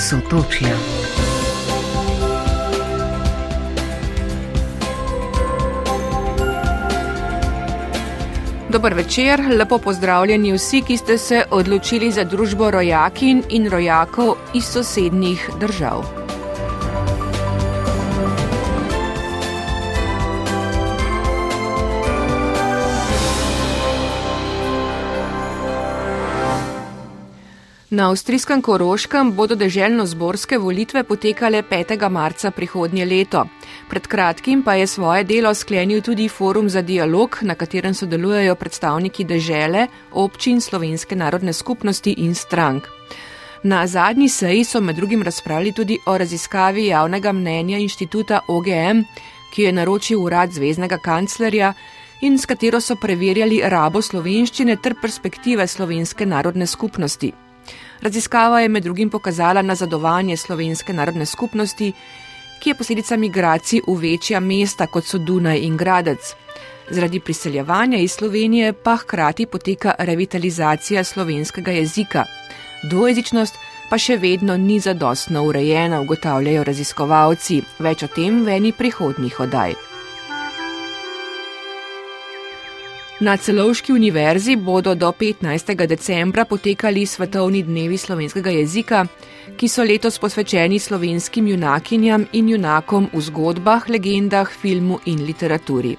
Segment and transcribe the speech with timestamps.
[0.00, 0.68] Sotočja.
[8.68, 14.64] Dober večer, lepo pozdravljeni vsi, ki ste se odločili za družbo rojakin in rojakov iz
[14.64, 16.19] sosednjih držav.
[27.90, 32.08] Na avstrijskem Koroškem bodo deželno-zborske volitve potekale 5.
[32.08, 33.40] marca prihodnje leto.
[33.88, 39.24] Pred kratkim pa je svoje delo sklenil tudi forum za dialog, na katerem sodelujejo predstavniki
[39.24, 42.86] dežele, občin, slovenske narodne skupnosti in strank.
[43.62, 49.02] Na zadnji seji so med drugim razpravljali tudi o raziskavi javnega mnenja inštituta OGM,
[49.54, 51.74] ki je naročil urad zvezdnega kanclerja
[52.22, 57.49] in s katero so preverjali rabo slovenščine ter perspektive slovenske narodne skupnosti.
[58.02, 61.92] Raziskava je med drugim pokazala nazadovanje slovenske narodne skupnosti,
[62.60, 66.34] ki je posledica migracij v večja mesta, kot so Dunaj in Gradec.
[66.90, 72.24] Zaradi priseljevanja iz Slovenije pa hkrati poteka revitalizacija slovenskega jezika.
[72.82, 73.54] Dvojezičnost
[73.90, 77.62] pa še vedno ni zadostno urejena, ugotavljajo raziskovalci.
[77.78, 79.89] Več o tem v eni prihodnjih oddaj.
[83.20, 85.86] Na celovški univerzi bodo do 15.
[85.86, 89.02] decembra potekali svetovni dnevi slovenskega jezika,
[89.56, 95.96] ki so letos posvečeni slovenskim junakinjam in junakom v zgodbah, legendah, filmu in literaturi.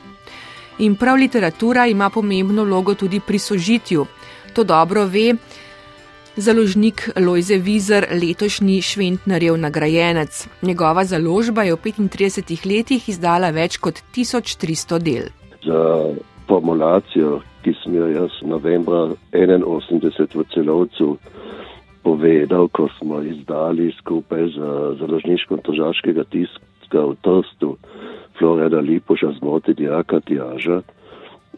[0.80, 4.06] In prav literatura ima pomembno vlogo tudi pri sožitju.
[4.54, 5.36] To dobro ve
[6.36, 10.48] založnik Lojze Vizer, letošnji Šventnarjev nagrajenec.
[10.62, 15.30] Njegova založba je v 35 letih izdala več kot 1300 del.
[15.62, 21.16] Za formulacijo, ki sem jo jaz novembra 81 v celovcu
[22.04, 24.58] povedal, ko smo izdali skupaj z
[25.00, 27.78] založniškom tožaškega tiska v Trstu
[28.36, 30.82] Florida Lipoša zmoti dijaka Tjaža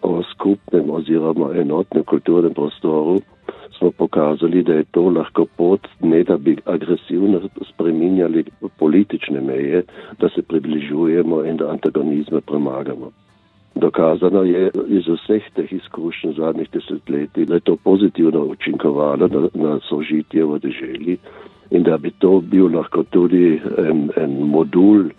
[0.01, 3.21] o skupnem oziroma enotnem kulturnem prostoru,
[3.77, 7.41] smo pokazali, da je to lahko pot, ne da bi agresivno
[7.73, 8.45] spreminjali
[8.77, 9.83] politične meje,
[10.19, 13.22] da se približujemo in da antagonizme premagamo.
[13.75, 19.79] Dokazano je iz vseh teh izkušenj zadnjih desetletij, da je to pozitivno učinkovalo na, na
[19.89, 21.17] sožitje v deželi
[21.71, 25.09] in da bi to bil lahko tudi en, en modul,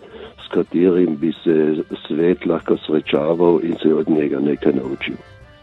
[0.45, 5.15] s katerim bi se svet lahko srečaval in se od njega nekaj naučil.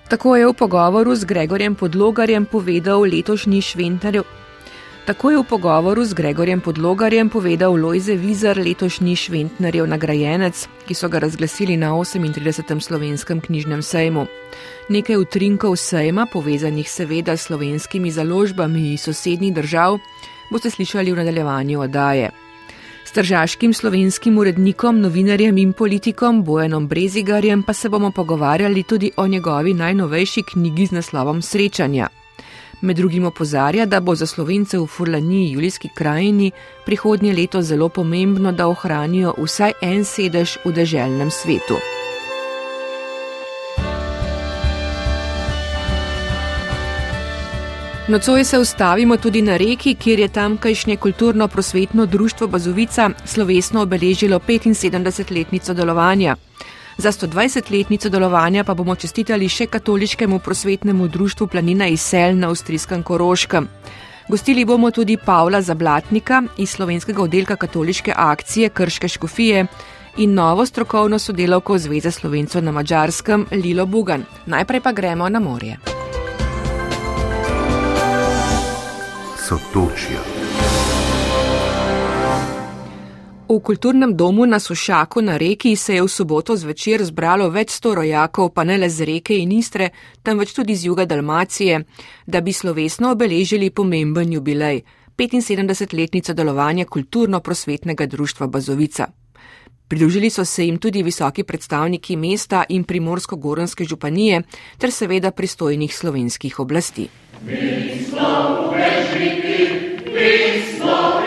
[0.09, 4.23] Tako je v pogovoru z Gregorjem Podlogarjem povedal letošnji šventarjev
[5.03, 10.55] Tako je v pogovoru z Gregorjem Podlogarjem povedal Lojze Vizar, letošnji Šventnarjev nagrajenec,
[10.87, 12.79] ki so ga razglasili na 38.
[12.81, 14.27] slovenskem knjižnem sejmu.
[14.89, 19.99] Nekaj utrinkov sejma, povezanih seveda s slovenskimi založbami iz sosednjih držav,
[20.55, 22.31] boste slišali v nadaljevanju oddaje.
[23.05, 29.27] S tržaškim slovenskim urednikom, novinarjem in politikom Bojanom Brezigarjem pa se bomo pogovarjali tudi o
[29.27, 32.22] njegovi najnovejši knjigi z naslovom Srečanja.
[32.83, 36.51] Med drugim opozarja, da bo za slovence v Furlaniji, Julijski krajini,
[36.87, 41.79] prihodnje leto zelo pomembno, da ohranijo vsaj en sedež v deželnem svetu.
[48.09, 55.75] Nocoj se ustavimo tudi na reki, kjer je tamkajšnje kulturno-prosvetno društvo Bazovica slovesno obeležilo 75-letnico
[55.75, 56.37] delovanja.
[56.97, 63.69] Za 120-letnico delovanja pa bomo čestitali še katoliškemu prosvetnemu društvu Planina Isel na avstrijskem Koroškem.
[64.29, 69.67] Gostili bomo tudi Pavla Zablatnika iz slovenskega oddelka katoliške akcije Krške škofije
[70.17, 74.25] in novo strokovno sodelavko Zveze slovencev na Mačarskem Lilo Bugan.
[74.47, 75.79] Najprej pa gremo na morje.
[79.49, 80.32] Sotočijo.
[83.53, 87.93] V kulturnem domu na Sušaku na reki se je v soboto zvečer zbralo več sto
[87.95, 89.91] rojakov, pa ne le z reke in Istre,
[90.25, 91.85] temveč tudi z juga Dalmacije,
[92.27, 94.81] da bi slovesno obeležili pomemben jubilej-
[95.21, 99.13] 75-letnico delovanja kulturno-prosvetnega društva Bazovica.
[99.89, 104.43] Pridružili so se jim tudi visoki predstavniki mesta in primorsko-goronske županije
[104.79, 107.09] ter seveda pristojnih slovenskih oblasti.
[107.45, 109.69] Mi smo večniki,
[110.09, 111.22] mi smo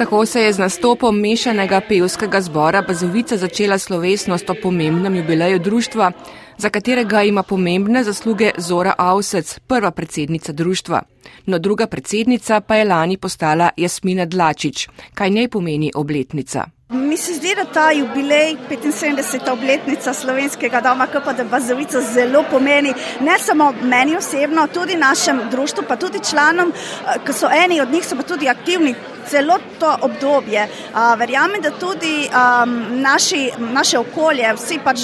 [0.00, 6.12] Tako se je z nastopom mešanega pevskega zbora Bazovica začela slovesnost o pomembnem jubileju društva,
[6.58, 11.02] za katerega ima pomembne zasluge Zora Avsec, prva predsednica društva.
[11.46, 14.88] No druga predsednica pa je lani postala Jasmina Dlačič.
[15.14, 16.64] Kaj njej pomeni obletnica?
[16.92, 19.50] Mi se zdi, da ta jubilej, 75.
[19.52, 25.84] obletnica slovenskega doma, KP da Bazovica zelo pomeni ne samo meni osebno, tudi našem društvu,
[25.88, 28.94] pa tudi članom, eh, ki so eni od njih, so pa tudi aktivni.
[29.28, 30.68] Celo to obdobje.
[31.16, 34.98] Verjamem, da tudi um, naši, naše okolje, vsi pač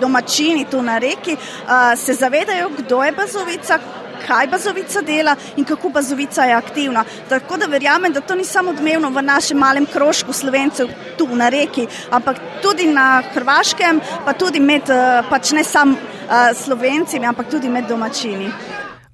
[0.00, 3.78] domačini tu na reki, uh, se zavedajo, kdo je Bazovica,
[4.26, 7.04] kaj Bazovica dela in kako Bazovica je aktivna.
[7.28, 10.88] Tako da verjamem, da to ni samo odmevno v našem malem krožku slovencev
[11.18, 16.56] tu na reki, ampak tudi na Hrvaškem, pa tudi med, eh, pač ne samo uh,
[16.56, 18.50] slovenci, ampak tudi med domačini.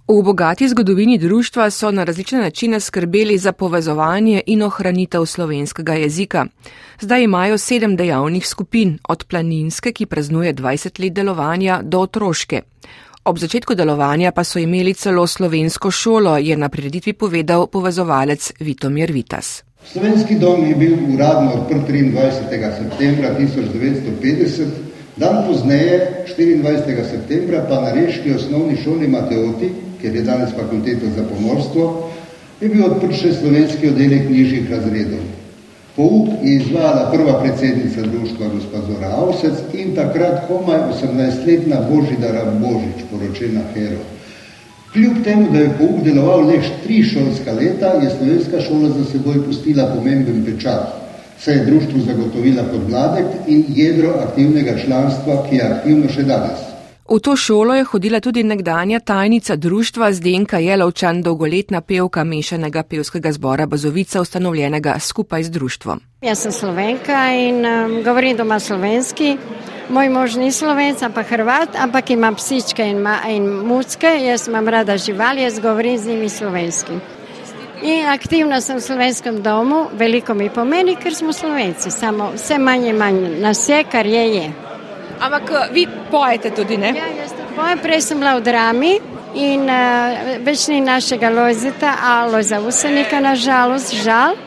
[0.08, 6.46] V bogati zgodovini društva so na različne načine skrbeli za povezovanje in ohranitev slovenskega jezika.
[7.00, 12.62] Zdaj imajo sedem dejavnih skupin, od planinske, ki praznuje 20 let delovanja, do otroške.
[13.28, 19.12] Ob začetku delovanja pa so imeli celo slovensko šolo, je na prireditvi povedal povezovalec Vitomir
[19.12, 19.68] Vitas.
[19.84, 22.40] Slovenski dom je bil uradno odprt 23.
[22.78, 27.04] septembra 1950, dan pozneje, 24.
[27.04, 29.68] septembra, pa na reški osnovni šoli Mateoti,
[30.00, 32.08] kjer je danes fakulteta za pomorstvo,
[32.60, 35.20] je bil odprt še slovenski oddelek nižjih razredov.
[35.98, 43.02] Pouk je izvajala prva predsednica društva gospa Zora Avsec in takrat komaj 18-letna Božidara Božič,
[43.10, 43.98] poročena Hero.
[44.92, 49.42] Kljub temu, da je pouk deloval le tri šolska leta, je slovenska šola za seboj
[49.44, 50.94] pustila pomemben pečat,
[51.38, 56.67] saj je društvu zagotovila podmladek in jedro aktivnega članstva, ki je aktivno še danes.
[57.08, 63.32] V to šolo je hodila tudi nekdanja tajnica društva Zdenka Jelovčan, dolgoletna pevka mešanega pevskega
[63.32, 66.00] zbora Bazovica, ustanovljenega skupaj z društvom.
[66.20, 69.36] Jaz sem slovenka in um, govorim doma slovenski.
[69.88, 74.68] Moj mož ni slovenc, ampak hrvat, ampak imam psičke in, ma, in mucke, jaz imam
[74.68, 76.92] rada živali, jaz govorim z njimi slovenski.
[77.82, 82.92] In aktivna sem v slovenskem domu, veliko mi pomeni, ker smo slovenci, samo vse manje
[82.92, 84.68] manje nas je, kar je je.
[85.20, 86.94] Ampak eh, vi pojete tudi, ne?
[86.96, 88.92] Ja, jaz pojem, prej sem bila v drami
[89.34, 94.38] in uh, več ni našega lojzeta, a lojza usenika, nažalost, žal.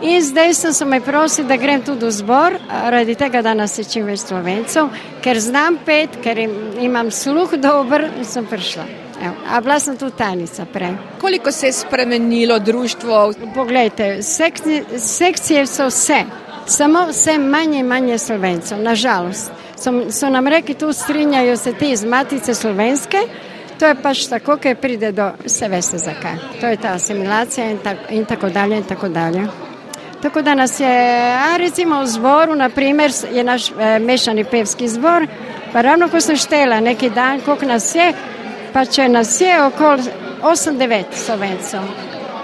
[0.00, 2.56] In zdaj sem se me prosil, da grem tudi v zbor,
[2.94, 4.88] radi tega, da nas je čim več slovencev,
[5.20, 8.86] ker znam pet, ker im, imam sluh dober in sem prišla.
[9.20, 10.94] Evo, a bila sem tudi tajnica prej.
[11.20, 13.32] Koliko se je spremenilo društvo?
[13.54, 16.22] Poglejte, sekcije, sekcije so vse,
[16.66, 21.90] samo vse manje in manje slovencev, nažalost so, so nam rekli, tu strinjajo se ti
[21.90, 23.18] iz matice slovenske,
[23.78, 26.36] to je pač tako, ker pride do, vse veste zakaj.
[26.60, 29.46] To je ta asimilacija in, ta, in tako dalje in tako dalje.
[30.22, 30.90] Tako da nas je,
[31.32, 35.26] a recimo v zboru, naprimer, je naš e, mešani pevski zbor,
[35.72, 38.12] pa ravno ko sem štela neki dan, koliko nas je,
[38.72, 40.12] pa če nas je okoli
[40.42, 41.88] 8-9 slovencov,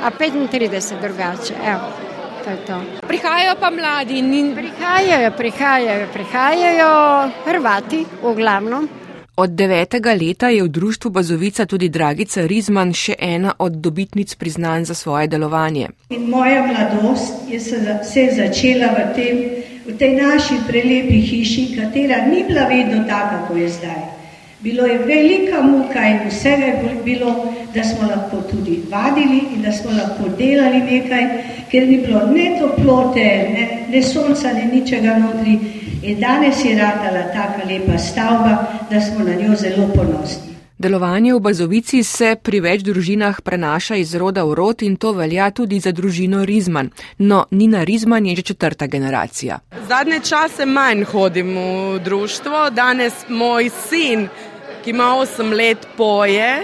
[0.02, 2.05] a 35 drugače, evo
[2.46, 2.78] to je to.
[3.06, 6.90] Prihajajo pa mladi in prihajajo, prihajajo, prihajajo
[7.44, 8.88] Hrvati v glavnem.
[9.36, 14.84] Od devetega leta je v društvu Bazovica tudi Dragica Rizman, še ena od dobitnic priznanj
[14.84, 15.90] za svoje delovanje.
[16.08, 19.36] In moja mladost je se, se začela v, tem,
[19.84, 24.15] v tej naši prelepi hiši, katera ni bila vedno taka, kot je zdaj.
[24.60, 29.72] Bilo je velika muka in vsega je bilo, da smo lahko tudi vadili in da
[29.72, 31.26] smo lahko delali nekaj,
[31.70, 35.58] ker ni bilo ne toplote, ne, ne sonca, ne ničega notri.
[36.02, 40.55] In danes je ratala taka lepa stavba, da smo na njo zelo ponosni.
[40.78, 45.50] Delovanje v Bazovici se pri več družinah prenaša iz roda v rod in to velja
[45.50, 46.90] tudi za družino Rizman.
[47.18, 49.60] No, Nina Rizman je že četrta generacija.
[49.88, 52.70] Zadnje čase manj hodim v društvo.
[52.70, 54.28] Danes moj sin
[54.86, 56.62] ki ima 8 let, poje.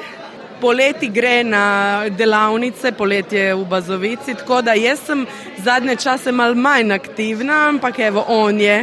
[0.61, 5.27] Poleti gre na delavnice, poletje v Bazovici, tako da jaz sem
[5.59, 8.77] zadnje čase mal manj aktivna, ampak evo, on je.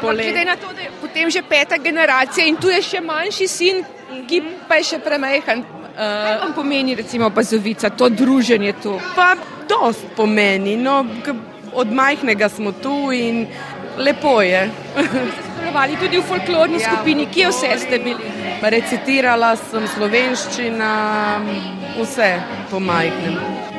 [0.00, 3.84] Glede na to, da je potem že peta generacija in tu je še manjši sin,
[4.28, 5.64] ki pa je še premehen.
[5.92, 8.96] Uh, kaj vam pomeni, recimo, Bazovica, to druženje tu?
[9.16, 9.34] Pa
[9.68, 11.02] dost pomeni, no,
[11.72, 13.46] od majhnega smo tu in
[13.98, 14.70] lepo je.
[14.92, 18.32] Sodelovali tudi v folklorni ja, skupini, kje vse ste bili?
[18.62, 20.94] Recitirala sem slovenščina,
[21.98, 22.32] vse
[22.70, 23.71] po majhnem.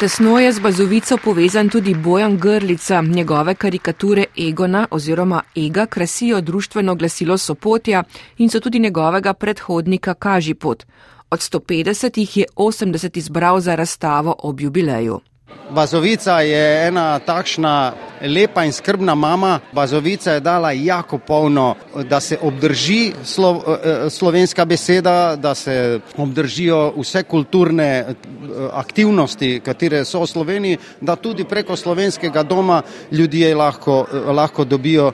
[0.00, 6.94] Tesno je z Bazovico povezan tudi Bojan Grlica, njegove karikature Egona oziroma Ega krasijo društveno
[6.94, 8.02] glasilo Sopotja
[8.38, 10.84] in so tudi njegovega predhodnika Kažipot.
[11.30, 15.20] Od 150 jih je 80 izbral za razstavo ob jubileju.
[15.70, 19.60] Bazovica je ena takšna lepa in skrbna mama.
[19.72, 21.74] Bazovica je dala jako polno,
[22.08, 28.14] da se obdrži slo, eh, slovenska beseda, da se obdržijo vse kulturne eh,
[28.72, 35.12] aktivnosti, katere so v Sloveniji, da tudi preko slovenskega doma ljudje lahko, eh, lahko dobijo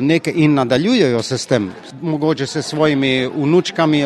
[0.00, 1.72] nekaj in nadaljujejo se s tem,
[2.02, 4.04] mogoče se svojimi vnučkami.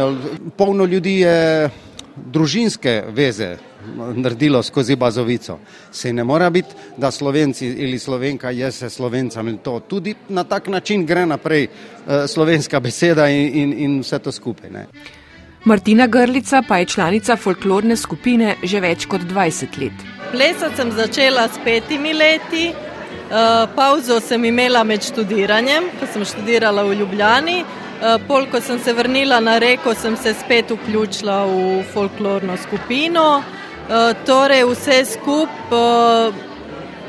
[0.56, 1.71] Polno ljudi je
[2.16, 3.72] družinske veze
[4.15, 5.59] naredilo skozi bazovico.
[5.91, 10.45] Se ne mora biti, da slovenci ali slovenka je se slovencem in to tudi na
[10.45, 14.71] tak način gre naprej uh, slovenska beseda in, in, in vse to skupaj.
[14.71, 14.87] Ne.
[15.65, 19.93] Martina Grlica pa je članica folklorne skupine že več kot 20 let.
[20.33, 26.83] Plesati sem začela s petimi leti, uh, pauzo sem imela med študiranjem, ko sem študirala
[26.83, 27.62] v Ljubljani.
[28.03, 33.43] Uh, pol, ko sem se vrnila na reko, sem se spet vključila v folklorno skupino.
[33.91, 36.35] Eh, torej, vse skupaj uh,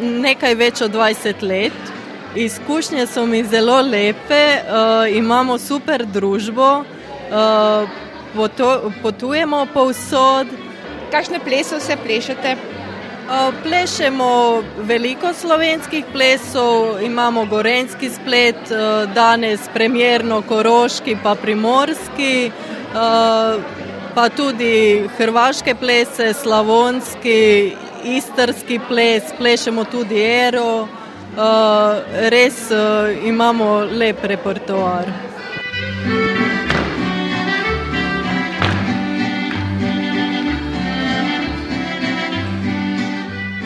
[0.01, 1.92] nekaj več od 20 let.
[2.36, 6.84] Izkušnje so mi zelo lepe, uh, imamo super družbo,
[8.34, 8.70] potu,
[9.01, 10.50] potujemo povsod.
[11.12, 12.56] Kakšne plese vse plešete?
[13.63, 18.70] Plešemo veliko slovenskih plesov, imamo gorenski splet,
[19.15, 22.51] danes premjerno koroški, pa primorski.
[24.13, 27.74] Pa tudi hrvaške plese, slavonski,
[28.05, 35.32] istrski ples, plešemo tudi ero, uh, res uh, imamo lep repertoar.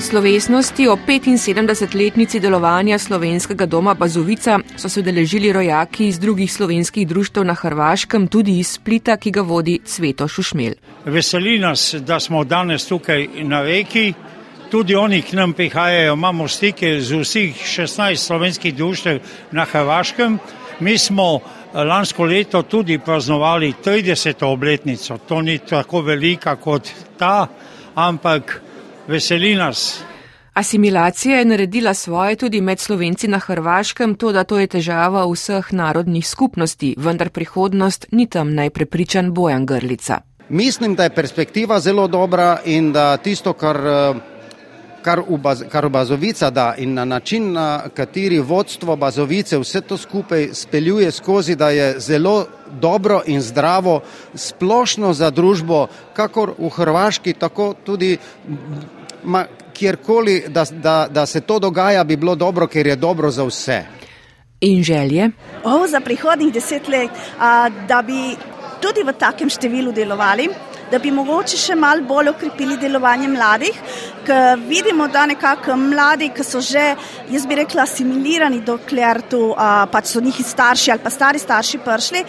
[0.08, 7.44] Slovesnosti o 75-letnici delovanja slovenskega doma Bazovica so se deležili rojaki iz drugih slovenskih društev
[7.44, 10.74] na Hrvaškem, tudi iz Splita, ki ga vodi Cveto Šušmel.
[11.06, 14.14] Veseli nas, da smo danes tukaj na reki.
[14.72, 19.20] Tudi oni k nam prihajajo, imamo stike z vseh 16 slovenskih društev
[19.52, 20.40] na Hrvaškem.
[20.80, 24.46] Mi smo eh, lansko leto tudi praznovali 30.
[24.46, 25.18] obletnico.
[25.18, 27.48] To ni tako velika kot ta,
[27.96, 28.62] ampak
[29.08, 30.04] veseli nas.
[30.58, 35.68] Asimilacija je naredila svoje tudi med slovenci na Hrvaškem, to da to je težava vseh
[35.72, 40.20] narodnih skupnosti, vendar prihodnost ni tam najprepričan Bojan Grlica.
[40.50, 43.78] Mislim, da je perspektiva zelo dobra in da tisto, kar,
[45.02, 49.82] kar, v, Baz, kar v Bazovica da in na način, na kateri vodstvo Bazovice vse
[49.82, 52.46] to skupaj speljuje skozi, da je zelo
[52.82, 54.02] dobro in zdravo
[54.34, 58.18] splošno za družbo, kakor v Hrvaški, tako tudi
[59.28, 63.44] ma, kjerkoli, da, da, da se to dogaja, bi bilo dobro, ker je dobro za
[63.44, 63.84] vse.
[64.62, 65.30] In želje?
[65.64, 68.34] Oh, za prihodnjih deset let, a, da bi
[68.82, 70.50] tudi v takem številu delovali
[70.92, 73.82] da bi mogoče še malo bolj okrepili delovanje mladih,
[74.28, 76.84] ker vidimo, da nekako mladi, ki so že,
[77.32, 79.42] jaz bi rekla, asimilirani, dokler tu
[79.92, 82.26] pač so njihovi starši ali pa stari starši prišli e,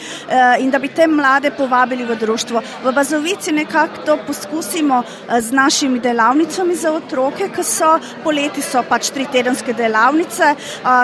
[0.62, 2.62] in da bi te mlade povabili v društvo.
[2.84, 7.90] V Bazovici nekako to poskusimo e, z našimi delavnicami za otroke, ki so
[8.24, 10.54] poleti so pač tri tedenske delavnice,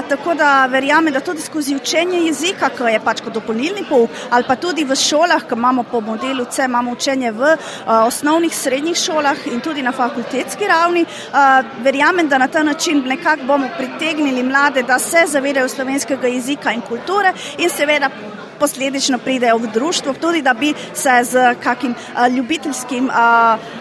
[0.09, 4.47] tako da verjamem, da tudi skozi učenje jezika, ki je pač kot dopolnilni pouk ali
[4.47, 8.97] pa tudi v šolah, ki imamo po modelu C, imamo učenje v uh, osnovnih, srednjih
[8.97, 11.05] šolah in tudi na fakultetski ravni.
[11.05, 16.73] Uh, verjamem, da na ta način nekako bomo pritegnili mlade, da se zavedajo slovenskega jezika
[16.73, 18.11] in kulture in seveda.
[18.55, 23.11] Posledično pridejo v društvo, tudi da bi se z kakim uh, ljubiteljskim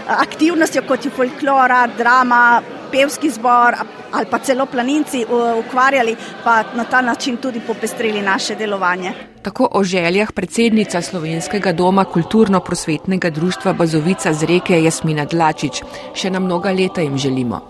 [0.07, 2.61] aktivnostjo, kot je folklora, drama,
[2.93, 3.75] pevski zbor
[4.13, 5.25] ali pa celo planinci
[5.59, 9.13] ukvarjali, pa na ta način tudi popestrili naše delovanje.
[9.41, 15.83] Tako o željah predsednica Slovenskega doma kulturno-prosvetnega društva Bazovica z reke Jasmina Dlačič.
[16.13, 17.61] Še na mnoga leta jim želimo.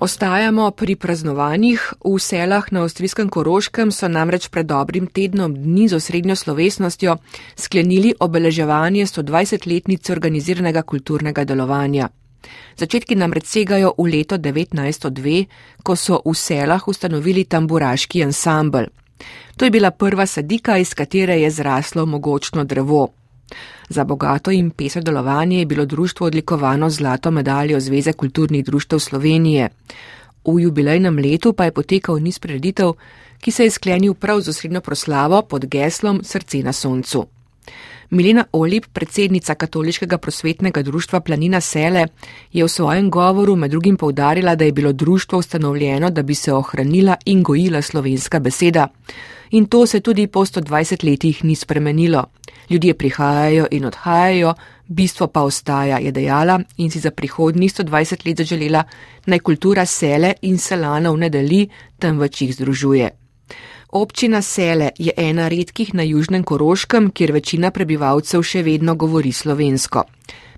[0.00, 1.92] Ostajamo pri praznovanjih.
[2.04, 7.16] V selah na avstrijskem Koroškem so namreč pred dobrim tednom dni z osrednjo slovesnostjo
[7.56, 12.08] sklenili obeleževanje 120-letnice organiziranega kulturnega delovanja.
[12.76, 15.44] Začetki namreč segajo v leto 1902,
[15.82, 18.92] ko so v selah ustanovili tamburaški ansambl.
[19.56, 23.19] To je bila prva sadika, iz katere je zraslo mogočno drevo.
[23.88, 28.98] Za bogato in peso delovanje je bilo društvo odlikovano z zlato medaljo Zveze kulturnih društev
[28.98, 29.68] Slovenije.
[30.44, 32.92] V jubilejnem letu pa je potekal niz preditev,
[33.40, 37.26] ki se je sklenil prav z osrednjo proslavo pod geslom Srce na soncu.
[38.10, 42.06] Milena Olip, predsednica Katoliškega prosvetnega društva Planina Sele,
[42.52, 46.52] je v svojem govoru med drugim povdarila, da je bilo društvo ustanovljeno, da bi se
[46.52, 48.88] ohranila in gojila slovenska beseda.
[49.50, 52.24] In to se tudi po 120 letih ni spremenilo.
[52.70, 54.54] Ljudje prihajajo in odhajajo,
[54.86, 58.84] bistvo pa ostaja, je dejala in si za prihodnjih 120 let zaželela,
[59.26, 63.19] naj kultura sele in selanov ne deli, temveč jih združuje.
[63.92, 70.04] Občina Sele je ena redkih na južnem Koroškem, kjer večina prebivalcev še vedno govori slovensko.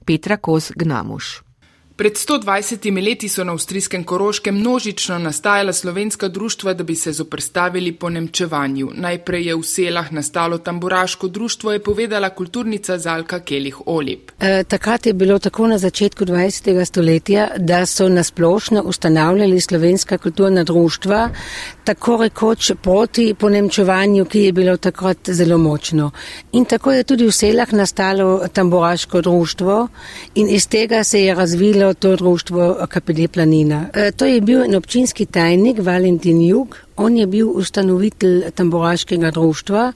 [0.04, 1.51] Petra Kos Gnamuš.
[1.96, 7.92] Pred 120 leti so na avstrijskem Koroškem množično nastajala slovenska društva, da bi se zoprstavili
[7.92, 8.90] po nemčevanju.
[8.94, 14.30] Najprej je v selah nastalo tamburaško društvo, je povedala kulturnica Zalka Kelih Olip.
[14.40, 16.84] E, takrat je bilo tako na začetku 20.
[16.84, 21.28] stoletja, da so nasplošno ustanavljali slovenska kulturna društva,
[21.84, 26.10] tako rekoč proti ponemčevanju, ki je bilo takrat zelo močno.
[26.52, 29.88] In tako je tudi v selah nastalo tamburaško društvo
[30.34, 33.86] in iz tega se je razvilo to društvo KPD Planina.
[33.94, 39.92] E, to je bil en občinski tajnik Valentin Jug, on je bil ustanovitelj tamboraškega društva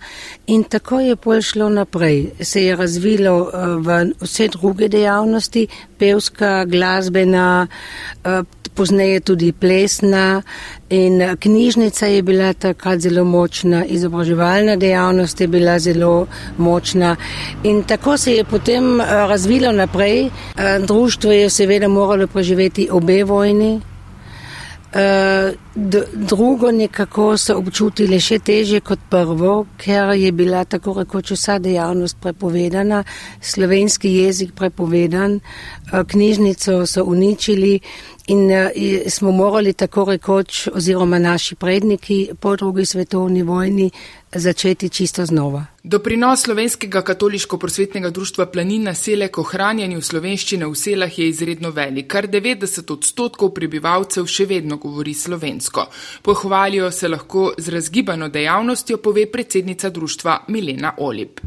[0.46, 2.30] in tako je pol šlo naprej.
[2.40, 5.66] Se je razvilo e, v vse druge dejavnosti,
[5.98, 7.66] pevska, glasbena,
[8.24, 8.42] e,
[8.76, 10.42] pozneje tudi plesna
[10.90, 16.26] in knjižnica je bila takrat zelo močna, izobraževalna dejavnost je bila zelo
[16.58, 17.16] močna
[17.64, 20.26] in tako se je potem eh, razvilo naprej.
[20.26, 23.80] Eh, društvo je seveda moralo preživeti obe vojni.
[25.76, 31.58] Eh, drugo nekako so občutili še teže kot prvo, ker je bila tako rekoč vsa
[31.60, 33.02] dejavnost prepovedana,
[33.40, 35.40] slovenski jezik prepovedan,
[35.92, 37.80] knjižnico so uničili
[38.26, 38.70] In uh,
[39.08, 43.90] smo morali tako rekoč, oziroma naši predniki po drugi svetovni vojni,
[44.34, 45.66] začeti čisto znova.
[45.82, 52.08] Doprinos slovenskega katoliško-prosvetnega društva Planina sele k ohranjanju slovenščine v selah je izredno velik.
[52.10, 55.65] Kar 90 odstotkov prebivalcev še vedno govori slovensko.
[56.22, 61.40] Pohvalijo se lahko z razgibano dejavnostjo, pove predsednica društva Milena Olip.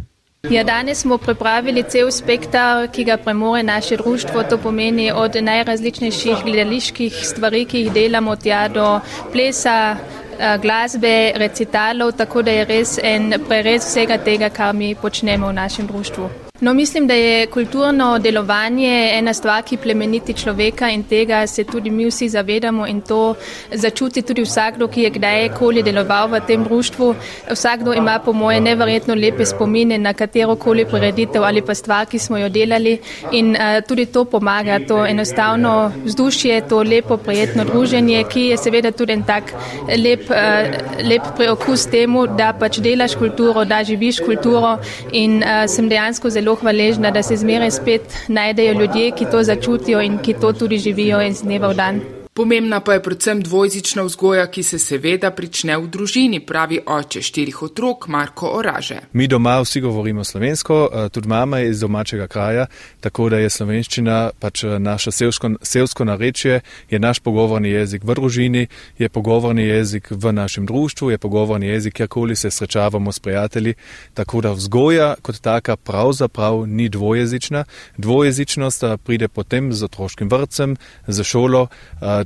[0.50, 4.44] Ja, danes smo pripravili cel spektar, ki ga premore naše društvo.
[4.44, 9.00] To pomeni od najrazličnejših gledaliških stvari, ki jih delamo, tja do
[9.32, 9.96] plesa,
[10.40, 15.54] eh, glasbe, recitalov, tako da je res en prerez vsega tega, kar mi počnemo v
[15.54, 16.49] našem društvu.
[16.62, 21.90] No, mislim, da je kulturno delovanje ena stvar, ki plemeniti človeka in tega se tudi
[21.90, 23.36] mi vsi zavedamo in to
[23.74, 27.16] začuti tudi vsakdo, ki je kdajkoli deloval v tem društvu.
[27.52, 32.20] Vsakdo ima po moje neverjetno lepe spomine na katero koli poreditev ali pa stvar, ki
[32.20, 32.98] smo jo delali
[33.32, 38.92] in uh, tudi to pomaga, to enostavno vzdušje, to lepo, prijetno druženje, ki je seveda
[38.92, 39.54] tudi en tak
[39.98, 44.78] lep, uh, lep preokus temu, da pač delaš kulturo, da živiš kulturo
[45.12, 49.44] in uh, sem dejansko zelo zelo hvaležna, da se zmeraj spet najdejo ljudje, ki to
[49.44, 52.19] začutijo in ki to tudi živijo iz dneva v dan.
[52.40, 57.64] Pomembna pa je predvsem dvojzična vzgoja, ki se seveda prične v družini, pravi oče štirih
[57.64, 59.02] otrok Marko Oraže.
[59.14, 62.66] Mi doma vsi govorimo slovensko, eh, tudi mama je iz domačega kraja,
[63.00, 68.16] tako da je slovenščina pač eh, naše selsko, selsko narečje, je naš pogovorni jezik v
[68.16, 73.74] družini, je pogovorni jezik v našem društvu, je pogovorni jezik, kjerkoli se srečavamo s prijatelji.
[74.14, 77.66] Tako da vzgoja kot taka pravzaprav ni dvojezična.
[77.98, 81.68] Dvojezičnost eh, pride potem z otroškim vrtcem, z šolo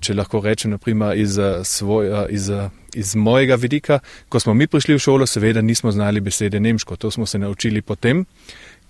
[0.04, 4.54] če lahko rečem, naprimer iz, eh, svoj, eh, iz, eh, iz mojega vidika, ko smo
[4.54, 8.26] mi prišli v šolo, seveda nismo znali besede nemško, to smo se naučili potem.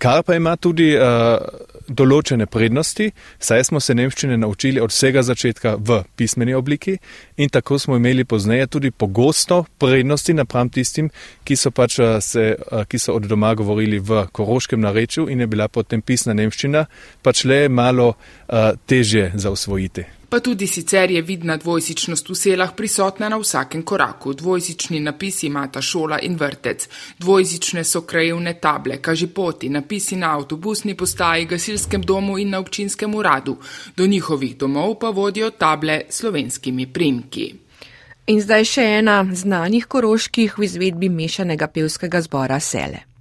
[0.03, 1.39] Kar pa ima tudi uh,
[1.87, 3.05] določene prednosti,
[3.39, 6.97] saj smo se nemščine naučili od vsega začetka v pismeni obliki
[7.39, 11.07] in tako smo imeli pozneje tudi pogosto prednosti napram tistim,
[11.47, 15.47] ki so, pač, se, uh, ki so od doma govorili v koroškem narečju in je
[15.47, 16.83] bila potem pisna nemščina
[17.23, 22.71] pač le malo uh, težje za usvojiti pa tudi sicer je vidna dvojsičnost v selah
[22.75, 24.33] prisotna na vsakem koraku.
[24.33, 26.87] Dvojsični napisi imata šola in vrtec,
[27.19, 33.57] dvojsične so krajevne table, kažipoti, napisi na avtobusni postaji, gasilskem domu in na občinskem uradu.
[33.97, 37.53] Do njihovih domov pa vodijo table slovenskimi primki.
[38.27, 43.12] In zdaj še ena znanih koroških v izvedbi mešanega pevskega zbora Sele.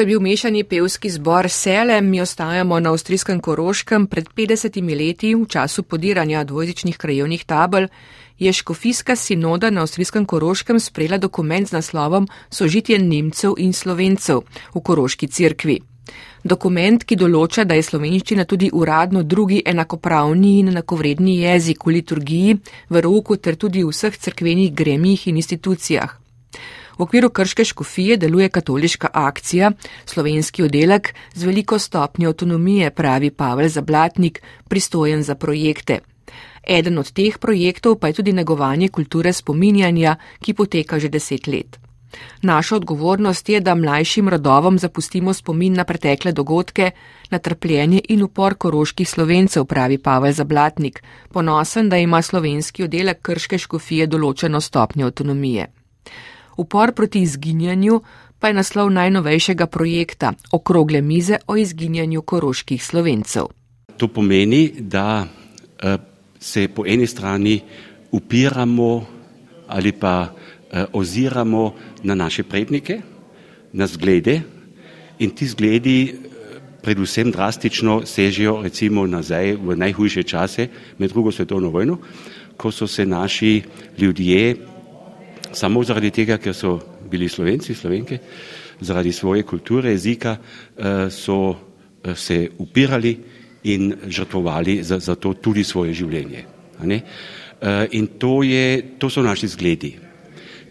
[0.00, 4.06] To je bil mešani pevski zbor Sele, mi ostajamo na avstrijskem Koroškem.
[4.06, 7.88] Pred 50 leti, v času podiranja dvojezičnih krajevnih tabel,
[8.38, 14.40] je škofijska sinoda na avstrijskem Koroškem sprejela dokument z naslovom Sožitje Nemcev in Slovencev
[14.74, 15.78] v Koroški cirkvi.
[16.44, 22.56] Dokument, ki določa, da je slovenščina tudi uradno drugi enakopravni in enakovredni jezik v liturgiji,
[22.88, 26.16] v roku ter tudi v vseh crkvenih gremijih in institucijah.
[27.00, 29.70] V okviru Krške škofije deluje katoliška akcija,
[30.04, 35.98] slovenski oddelek z veliko stopnjo avtonomije, pravi Pavel Zablatnik, pristojen za projekte.
[36.68, 41.78] Eden od teh projektov pa je tudi negovanje kulture spominjanja, ki poteka že deset let.
[42.42, 46.90] Naša odgovornost je, da mlajšim rodovom zapustimo spomin na pretekle dogodke,
[47.30, 53.58] na trpljenje in upor koroških slovencev, pravi Pavel Zablatnik, ponosen, da ima slovenski oddelek Krške
[53.58, 55.79] škofije določeno stopnjo avtonomije.
[56.60, 58.00] Upor proti izginjanju
[58.38, 63.48] pa je naslov najnovejšega projekta Okrogle mize o izginjanju koroških slovencev.
[63.96, 65.96] To pomeni, da eh,
[66.40, 67.60] se po eni strani
[68.12, 69.06] upiramo
[69.68, 73.00] ali pa eh, oziramo na naše prednike,
[73.72, 74.40] na zglede
[75.18, 80.68] in ti zgledi eh, predvsem drastično sežejo recimo nazaj v najhujše čase
[80.98, 81.98] med drugo svetovno vojno,
[82.56, 83.62] ko so se naši
[83.98, 84.56] ljudje
[85.52, 86.78] samo zaradi tega, ker so
[87.10, 88.18] bili slovenci, slovenke,
[88.80, 91.54] zaradi svoje kulture, jezika, eh, so
[92.04, 93.18] eh, se upirali
[93.64, 96.44] in žrtvovali za, za to tudi svoje življenje.
[96.80, 99.96] Eh, in to, je, to so naši zgledi.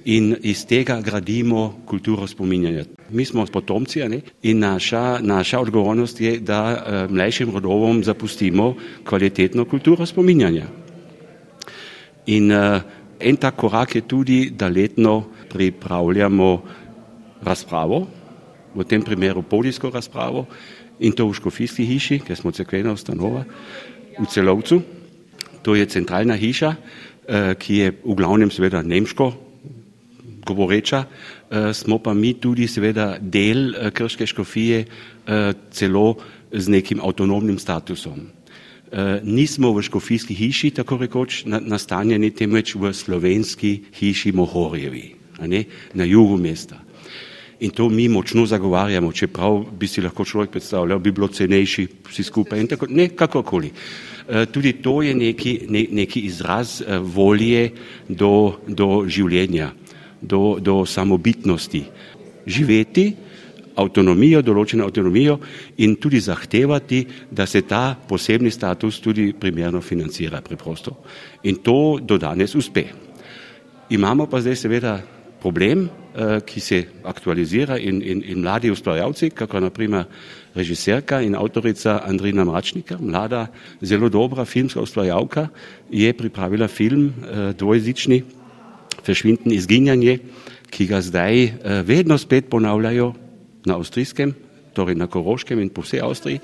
[0.05, 2.85] In iz tega gradimo kulturo spominjanja.
[3.11, 4.21] Mi smo potomci ne?
[4.41, 10.65] in naša, naša odgovornost je, da mlajšim rodovom zapustimo kvalitetno kulturo spominjanja.
[12.25, 12.81] In uh,
[13.19, 16.61] En tak korak je tudi, da letno pripravljamo
[17.43, 18.07] razpravo,
[18.75, 20.45] v tem primeru podijsko razpravo
[20.99, 23.43] in to v Škofijski hiši, ker smo cekvena ustanova,
[24.19, 24.81] v celovcu.
[25.63, 29.33] To je centralna hiša, eh, ki je v glavnem seveda nemško
[30.45, 34.85] govoreča, eh, smo pa mi tudi seveda del eh, Krške škofije
[35.69, 36.17] celo
[36.51, 38.38] z nekim avtonomnim statusom.
[39.23, 45.15] Nismo v škofijski hiši, tako rekoč, nastanjeni, temveč v slovenski hiši Mohorjevi,
[45.93, 46.79] na jugu mesta.
[47.59, 52.23] In to mi močno zagovarjamo, čeprav bi si lahko človek predstavljal, bi bilo cenejši vsi
[52.23, 53.71] skupaj in tako, ne kakorkoli.
[54.51, 57.71] Tudi to je neki, ne, neki izraz volje
[58.07, 59.73] do, do življenja,
[60.21, 61.83] do, do samobitnosti.
[62.47, 63.11] Živeti,
[63.79, 65.39] avtonomijo, določeno avtonomijo
[65.77, 70.97] in tudi zahtevati, da se ta posebni status tudi primerno financira preprosto.
[71.43, 72.85] In to do danes uspe.
[73.89, 74.99] Imamo pa zdaj seveda
[75.41, 75.87] problem,
[76.45, 80.03] ki se aktualizira in, in, in mladi ustvarjalci, kako naprimer
[80.55, 83.47] režiserka in avtorica Andrina Mračnika, mlada,
[83.81, 85.47] zelo dobra filmska ustvarjalka,
[85.89, 87.13] je pripravila film
[87.57, 88.23] dvojezični
[89.05, 90.17] Verschwinden izginjanje,
[90.69, 91.47] ki ga zdaj
[91.87, 93.13] vedno spet ponavljajo
[93.69, 94.33] na avstrijskem,
[94.73, 96.41] torej na Koroškem in po vsej Avstriji,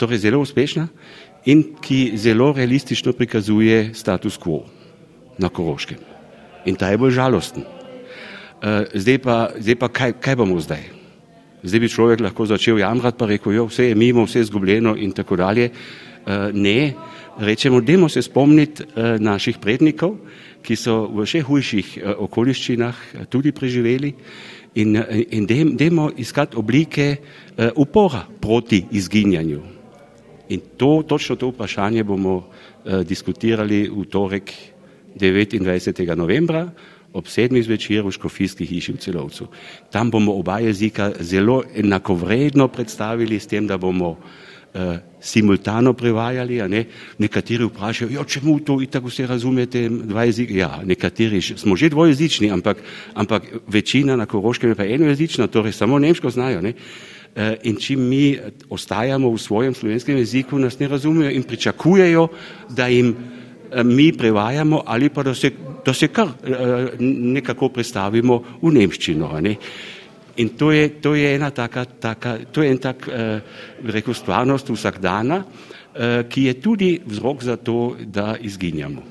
[0.00, 0.88] torej zelo uspešna
[1.46, 4.64] in ki zelo realistično prikazuje status quo
[5.38, 5.98] na Koroškem.
[6.66, 7.64] In ta je bolj žalosten.
[8.94, 10.82] Zdaj pa, zdaj pa kaj, kaj bomo zdaj?
[11.62, 14.96] Zdaj bi človek lahko začel jamrati pa rekel, jo, vse je mimo, vse je izgubljeno
[14.98, 15.70] in tako dalje.
[16.54, 16.94] Ne,
[17.38, 18.84] rečemo, dajmo se spomniti
[19.18, 20.18] naših prednikov,
[20.62, 24.12] ki so v še hujših okoliščinah tudi preživeli
[24.74, 24.96] in,
[25.30, 27.16] in dajmo iskati oblike
[27.76, 29.62] upora proti izginjanju.
[30.48, 32.48] In to, točno to vprašanje bomo
[33.04, 34.52] diskutirali v torek
[35.16, 36.16] 29.
[36.16, 36.70] novembra
[37.12, 39.48] ob sedmih zvečer v Škofijski hiši v Celovcu.
[39.90, 44.16] Tam bomo oba jezika zelo enakovredno predstavili s tem, da bomo
[45.20, 46.84] simultano prevajali, ne,
[47.18, 52.50] nekateri vprašajo, jo, čemu to itak vse razumete, dva jezika, ja, nekateri smo že dvojezični,
[52.50, 52.78] ampak,
[53.14, 56.74] ampak večina na Koroškem je pa enojezična, torej samo nemško znajo, ne.
[57.62, 58.38] In čim mi
[58.70, 62.28] ostajamo v svojem slovenskem jeziku, nas ne razumejo in pričakujejo,
[62.70, 63.14] da jim
[63.84, 65.50] mi prevajamo ali pa da se,
[65.84, 66.28] da se kar
[66.98, 69.56] nekako predstavimo v nemščino, ne.
[70.38, 73.08] In to je, to je ena taka, taka, to je en tak,
[73.82, 75.42] bi rekel, stvarnost vsakdana,
[76.30, 79.02] ki je tudi vzrok za to, da izginjamo.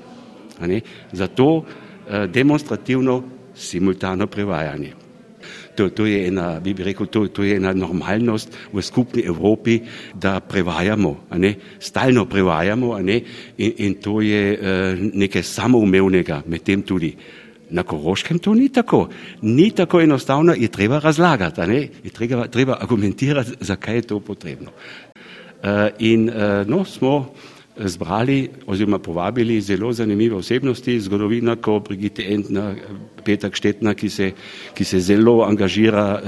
[1.12, 1.64] Zato
[2.32, 3.22] demonstrativno
[3.54, 4.92] simultano prevajanje.
[5.76, 9.78] To, to je ena, bi rekel, to, to je ena normalnost v skupni Evropi,
[10.14, 11.28] da prevajamo,
[11.78, 13.22] stalno prevajamo, in,
[13.58, 14.58] in to je
[15.12, 17.12] nekaj samoumevnega, medtem tudi
[17.70, 19.08] Na Koroškem to ni tako.
[19.42, 21.60] Ni tako enostavno, je treba razlagati,
[22.04, 24.70] je treba, treba argumentirati, zakaj je to potrebno.
[25.98, 26.30] In
[26.66, 27.34] no, smo
[27.78, 32.74] zbrali oziroma povabili zelo zanimive osebnosti, zgodovinarko Brigitte Entner,
[33.24, 34.32] Peter Štetna, ki se,
[34.74, 36.20] ki se zelo angažira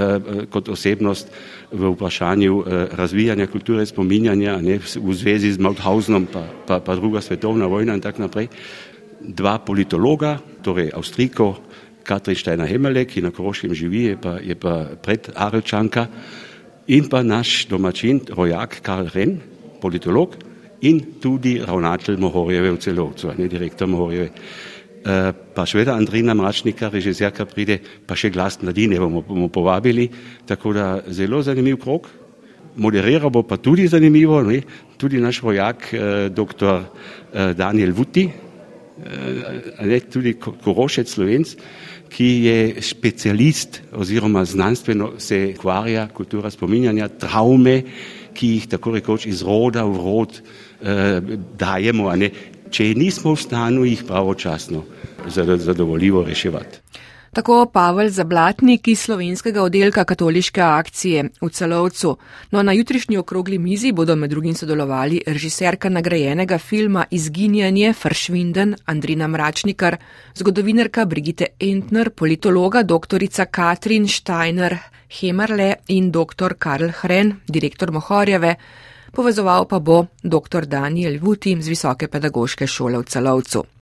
[0.51, 1.29] kot osebnost
[1.73, 7.67] v vprašanju razvijanja kulture spominjanja ne, v zvezi z Mauthausenom pa, pa, pa druga svetovna
[7.67, 8.49] vojna in tako naprej
[9.21, 11.55] dva politologa, torej Avstrijko
[12.05, 16.07] Katrin Steiner Hemele, ki na Koroškem živi, je pa, je pa pred Arelčanka,
[16.91, 19.39] in pa naš domačin, rojak Karl Ren,
[19.81, 20.37] politolog
[20.83, 24.31] in tudi ravnatelj Mohorjeve v celovcu, ne direktor Mohorjeve.
[25.55, 30.11] Pa seveda Andrina Mračnika, režiserka pride, pa še glas mladine bomo, bomo povabili,
[30.49, 32.11] tako da zelo zanimiv krok.
[32.81, 34.61] Moderiral bo pa tudi zanimivo, ne?
[35.01, 35.89] tudi naš vojak,
[36.37, 36.85] doktor
[37.57, 38.29] Daniel Vuti,
[39.83, 41.55] ne, tudi Korošec Slovenc,
[42.11, 47.83] ki je specialist oziroma znanstveno se ukvarja kultura spominjanja, travme,
[48.35, 51.21] ki jih tako rekoč iz roda v rod eh,
[51.59, 52.31] dajemo, a ne,
[52.71, 54.85] če nismo v stanju jih pravočasno
[55.29, 56.79] zadovoljivo reševati.
[57.31, 62.17] Tako Pavel Zablatnik iz slovenskega oddelka katoliške akcije v celovcu.
[62.51, 69.29] No, na jutrišnji okrogli mizi bodo med drugim sodelovali režiserka nagrajenega filma Izginjanje Fršvinden Andrina
[69.29, 69.97] Mračnikar,
[70.35, 74.79] zgodovinarka Brigitte Entner, politologa doktorica Katrin Steiner
[75.21, 76.55] Hemerle in dr.
[76.59, 78.55] Karl Hren, direktor Mohorjeve.
[79.13, 80.67] Povezoval pa bo dr.
[80.67, 83.80] Daniel Vuti z Visoke pedagoške šole v celovcu.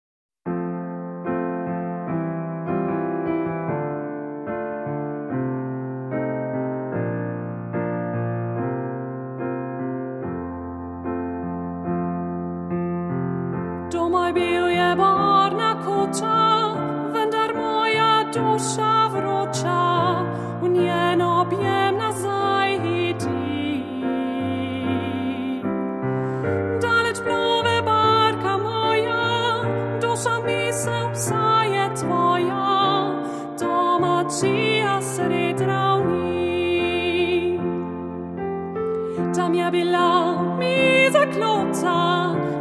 [41.32, 41.96] Klopca,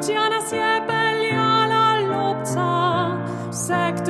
[0.05, 2.69] če nas je peljala lopca,
[3.51, 4.05] vse k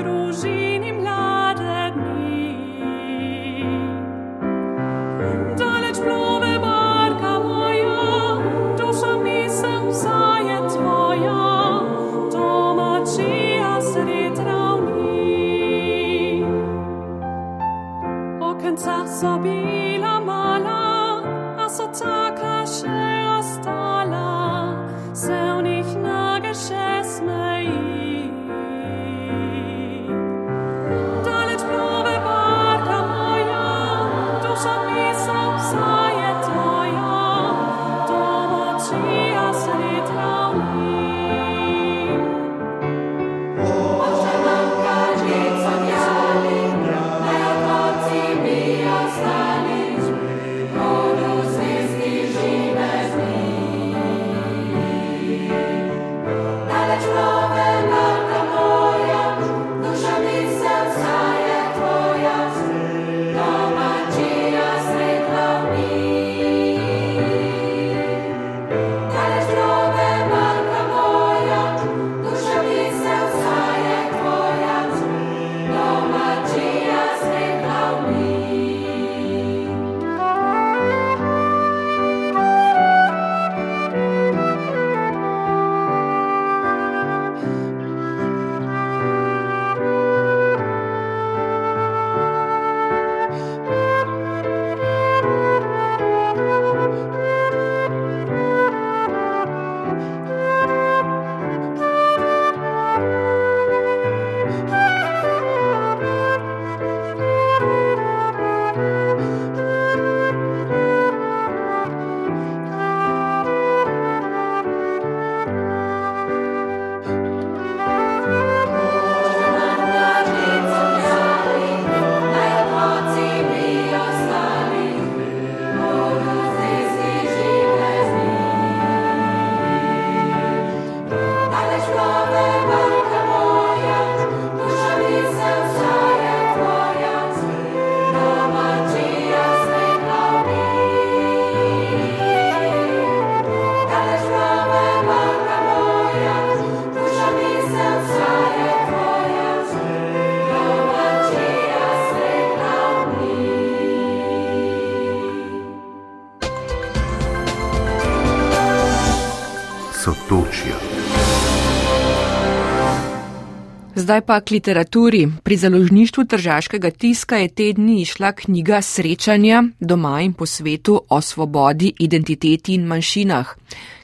[164.12, 165.28] Zdaj pa k literaturi.
[165.44, 171.22] Pri založništvu tržaškega tiska je te dni išla knjiga Srečanja doma in po svetu o
[171.22, 173.56] svobodi, identiteti in manjšinah.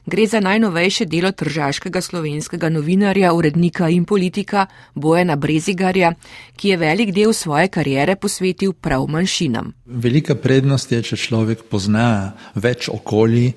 [0.08, 6.14] Gre za najnovejše delo tržaškega slovenskega novinarja, urednika in politika Bojana Brezigarja,
[6.56, 9.72] ki je velik del svoje karijere posvetil prav manjšinam.
[9.84, 13.52] Velika prednost je, če človek pozna več okolij,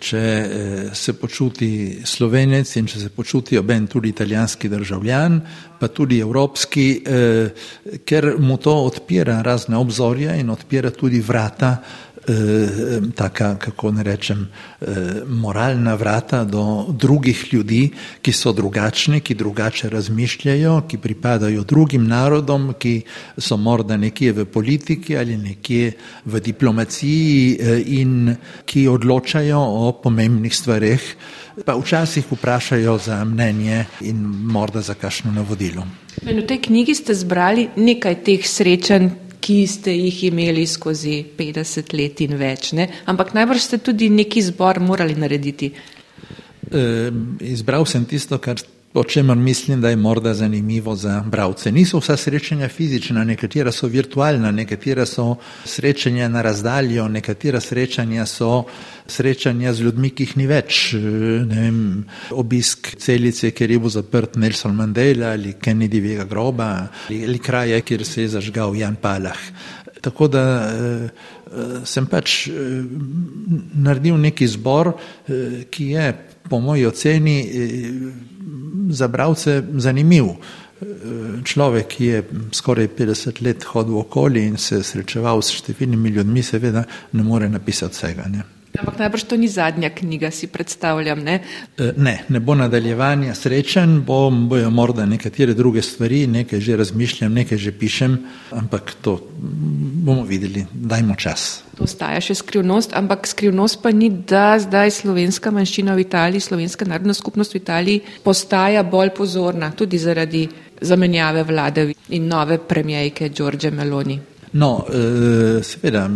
[0.00, 0.24] če
[0.96, 5.40] se počuti slovenec in če se počuti oben tudi italijanski državljan,
[5.80, 6.86] pa tudi evropski,
[8.04, 11.76] ker mu to odpira razne obzorje in odpira tudi vrata
[13.14, 14.48] taka, kako ne rečem,
[15.26, 17.90] moralna vrata do drugih ljudi,
[18.22, 23.02] ki so drugačni, ki drugače razmišljajo, ki pripadajo drugim narodom, ki
[23.38, 25.92] so morda nekje v politiki ali nekje
[26.24, 27.58] v diplomaciji
[28.00, 31.00] in ki odločajo o pomembnih stvareh,
[31.64, 35.84] pa včasih vprašajo za mnenje in morda za kakšno navodilo.
[36.26, 39.08] In v tej knjigi ste zbrali nekaj teh srečanj,
[39.40, 42.88] ki ste jih imeli skozi 50 let in več, ne?
[43.10, 45.72] ampak najbrž ste tudi neki zbor morali narediti.
[46.70, 46.82] E,
[47.50, 48.60] izbral sem tisto, kar,
[48.94, 51.72] o čemer mislim, da je morda zanimivo za bravce.
[51.72, 58.64] Niso vsa srečanja fizična, nekatera so virtualna, nekatera so srečanja na razdaljo, nekatera srečanja so
[59.06, 60.80] srečanja z ljudmi, ki jih ni več.
[61.46, 61.78] Ne vem,
[62.30, 66.70] obisk celice, kjer je bil zaprt Nelson Mandela ali Kennedyjevega groba
[67.08, 69.38] ali, ali kraje, kjer se je zažgal Jan Palah.
[70.00, 71.30] Tako da eh,
[71.84, 72.82] sem pač eh,
[73.86, 74.94] naredil neki zbor,
[75.28, 76.10] eh, ki je
[76.50, 77.38] po moji oceni
[78.90, 80.34] za bravce zanimiv.
[81.44, 82.22] Človek, ki je
[82.56, 87.98] skoraj 50 let hodil okoli in se srečeval s številnimi ljudmi, seveda ne more napisati
[87.98, 88.28] vsega.
[88.32, 88.46] Ne?
[88.80, 91.20] Ampak najbrž to ni zadnja knjiga, si predstavljam.
[91.20, 91.40] Ne,
[91.78, 97.34] e, ne, ne bo nadaljevanja srečen, bo, bojo morda nekatere druge stvari, nekaj že razmišljam,
[97.34, 98.16] nekaj že pišem,
[98.56, 99.18] ampak to
[100.04, 101.62] bomo videli, dajmo čas.
[101.76, 106.88] To ostaja še skrivnost, ampak skrivnost pa ni, da zdaj slovenska manjšina v Italiji, slovenska
[106.88, 110.48] narodna skupnost v Italiji postaja bolj pozorna, tudi zaradi
[110.80, 114.20] zamenjave vlade in nove premijejke Đorđe Meloni.
[114.52, 116.10] No, eh, seveda,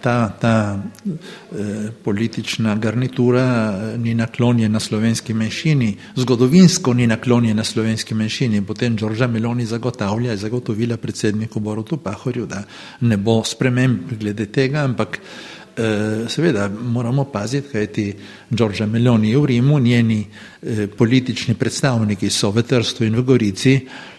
[0.00, 8.62] ta, ta eh, politična garnitura eh, ni naklonjena slovenski menšini, zgodovinsko ni naklonjena slovenski menšini,
[8.66, 12.62] potem Đorđa Meloni zagotavlja, je zagotovila predsedniku Borutu Pahorju, da
[13.00, 15.18] ne bo sprememb glede tega, ampak
[16.28, 18.14] seveda moramo paziti, kajti
[18.50, 20.26] Đorđa Meloni je v Rimu, njeni
[20.98, 24.11] politični predstavniki so v Trstu in v Gorici, Eh,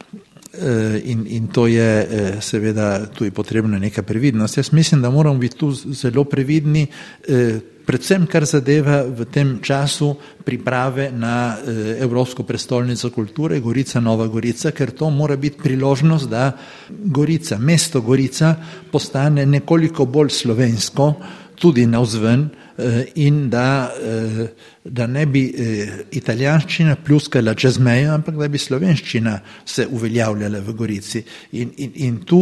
[1.04, 4.58] in, in to je eh, seveda tu je potrebna neka previdnost.
[4.58, 6.88] Jaz mislim, da moramo biti tu zelo previdni,
[7.28, 11.58] eh, predvsem kar zadeva v tem času priprave na
[12.00, 16.52] Evropsko prestolnico kulture Gorica Nova Gorica, ker to mora biti priložnost, da
[16.90, 18.56] Gorica, mesto Gorica
[18.92, 21.14] postane nekoliko bolj slovensko,
[21.56, 24.50] tudi navzven, Eh, in da, eh,
[24.82, 29.34] da ne bi eh, italijanščina pluskala čez mejo, ampak da bi slovenščina
[29.66, 31.22] se uveljavljala v Gorici.
[31.52, 32.40] In, in, in tu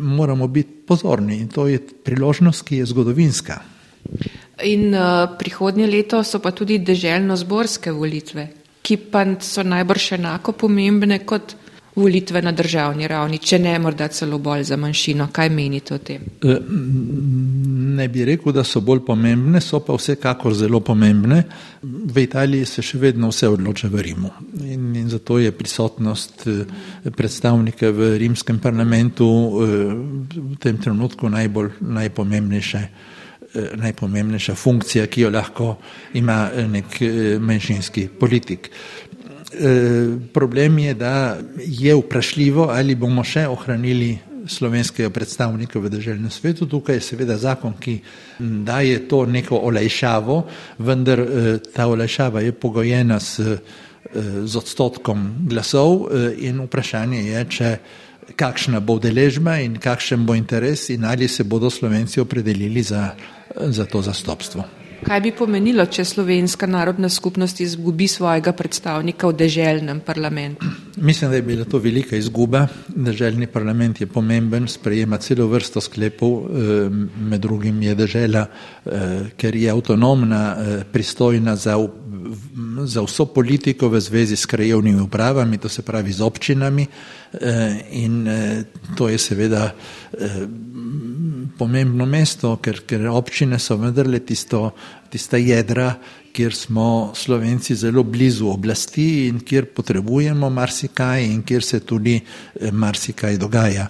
[0.00, 3.58] moramo biti pozorni in to je priložnost, ki je zgodovinska.
[4.64, 8.46] In uh, prihodnje leto so pa tudi deželno-zborske volitve,
[8.80, 11.58] ki pa so najbrž enako pomembne kot
[11.94, 15.28] volitve na državni ravni, če ne morda celo bolj za manjšino.
[15.32, 16.24] Kaj menite o tem?
[16.42, 16.56] E,
[17.94, 21.44] ne bi rekel, da so bolj pomembne, so pa vsekakor zelo pomembne.
[21.82, 24.30] V Italiji se še vedno vse odloča v Rimu
[24.64, 26.58] in, in zato je prisotnost e,
[27.14, 29.72] predstavnika v rimskem parlamentu e,
[30.34, 32.86] v tem trenutku najbolj najpomembnejše.
[33.54, 35.68] Najpomembnejša funkcija, ki jo lahko
[36.18, 36.96] ima nek
[37.38, 38.66] manjšinski politik.
[39.60, 44.16] Eh, problem je, da je vprašljivo, ali bomo še ohranili
[44.50, 46.66] slovenskega predstavnika v državnem svetu.
[46.66, 48.00] Tukaj je seveda zakon, ki
[48.38, 50.42] daje to neko olajšavo,
[50.78, 53.58] vendar eh, ta olajšava je pogojena s, eh,
[54.44, 57.70] z odstotkom glasov in vprašanje je, če
[58.36, 63.10] kakšna bo deležba in kakšen bo interes in ali se bodo slovenci opredelili za,
[63.56, 64.83] za to zastopstvo.
[65.04, 70.66] Kaj bi pomenilo, če slovenska narodna skupnost izgubi svojega predstavnika v deželnem parlamentu?
[70.96, 72.62] Mislim, da je bila to velika izguba.
[72.88, 76.88] Deželni parlament je pomemben, sprejema celo vrsto sklepov, eh,
[77.30, 81.76] med drugim je dežela, eh, ker je avtonomna, eh, pristojna za,
[82.84, 86.86] za vso politiko v zvezi s krajevnimi upravami, to se pravi z občinami
[87.90, 88.28] in
[88.96, 89.74] to je seveda
[91.58, 94.70] pomembno mesto, ker, ker občine so vendarle tisto,
[95.10, 95.92] tista jedra,
[96.34, 102.72] kjer smo slovenci zelo blizu oblasti in kjer potrebujemo marsikaj in kjer se tudi eh,
[102.72, 103.88] marsikaj dogaja.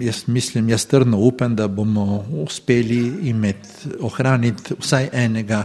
[0.00, 5.62] Jaz mislim, jaz trdno upam, da bomo uspeli imeti, ohraniti vsaj enega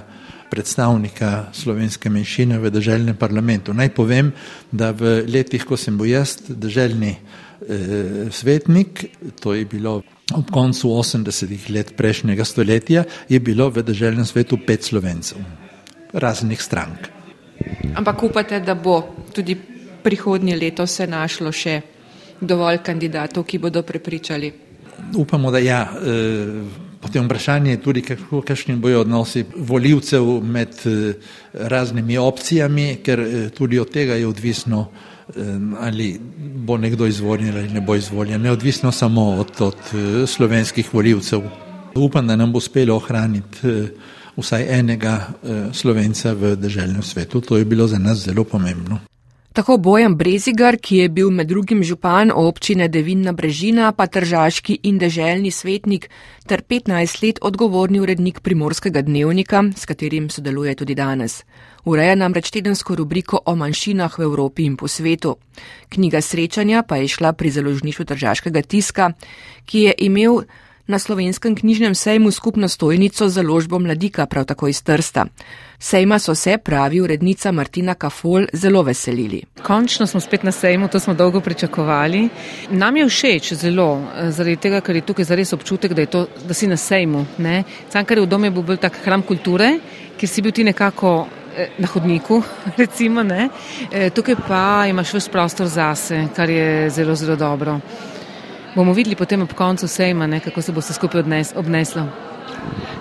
[0.50, 3.74] predstavnika slovenske menšine v državnem parlamentu.
[3.74, 4.32] Naj povem,
[4.72, 7.20] da v letih, ko sem bil jaz državni e,
[8.32, 9.06] svetnik,
[9.42, 10.02] to je bilo
[10.34, 15.38] ob koncu 80-ih let prejšnjega stoletja je bilo v državnem svetu pet slovencev,
[16.14, 17.10] raznih strank.
[17.96, 19.02] Ampak upate, da bo
[19.34, 19.58] tudi
[20.04, 21.82] prihodnje leto se našlo še
[22.42, 24.52] dovolj kandidatov, ki bodo prepričali?
[25.18, 25.82] Upamo, da ja.
[26.00, 28.02] E, potem vprašanje je tudi,
[28.48, 31.14] kakšni bojo odnosi voljivcev med e,
[31.54, 34.88] raznimi opcijami, ker e, tudi od tega je odvisno
[35.80, 36.20] ali
[36.56, 41.42] bo nekdo izvoljen ali ne bo izvoljen, neodvisno samo od, od eh, slovenskih voljivcev.
[41.96, 43.88] Upam, da nam bo uspelo ohraniti eh,
[44.38, 47.42] vsaj enega eh, slovenca v državnem svetu.
[47.42, 49.00] To je bilo za nas zelo pomembno.
[49.50, 55.00] Tako Bojan Brezigar, ki je bil med drugim župan občine Devinna Brežina, pa tržaški in
[55.02, 56.06] deželni svetnik
[56.46, 61.44] ter 15 let odgovorni urednik primorskega dnevnika, s katerim sodeluje tudi danes.
[61.86, 65.36] Ureja namreč tedensko rubriko o manjšinah v Evropi in po svetu.
[65.90, 69.12] Knjiga srečanja pa je šla pri založništvu držaškega tiska,
[69.66, 70.44] ki je imel
[70.90, 75.26] na slovenskem knjižnem sejmu skupno stojnico založbo Mladika, prav tako iz Trsta.
[75.80, 79.44] Sejma so se, pravi urednica Martina Kafol, zelo veselili.
[79.64, 82.30] Končno smo spet na sejmu, to smo dolgo pričakovali.
[82.72, 86.54] Nam je všeč zelo, eh, zaradi tega, ker je tukaj zares občutek, da, to, da
[86.54, 87.26] si na sejmu.
[87.92, 89.80] Cankar je v domu bil bolj tak hram kulture,
[90.18, 92.42] kjer si bil ti nekako eh, na hodniku,
[92.82, 93.50] recimo, ne?
[93.92, 97.80] Eh, tukaj pa imaš vse prostor zase, kar je zelo, zelo dobro.
[98.76, 102.06] Bomo videli potem ob koncu sejma, ne, kako se bo vse skupaj odnes, obneslo.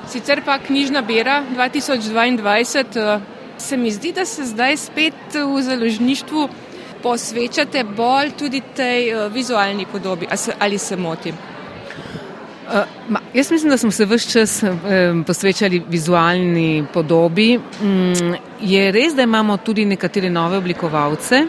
[0.09, 3.21] Sicer pa knjižna bera 2022
[3.59, 6.49] se mi zdi, da se zdaj spet v založništvu
[7.03, 10.27] posvečate bolj tudi tej vizualni podobi.
[10.59, 11.35] Ali se motim?
[12.69, 12.75] Uh,
[13.09, 17.59] ma, jaz mislim, da smo se vse čas um, posvečali vizualni podobi.
[17.59, 21.45] Um, je res, da imamo tudi nekatere nove oblikovalce,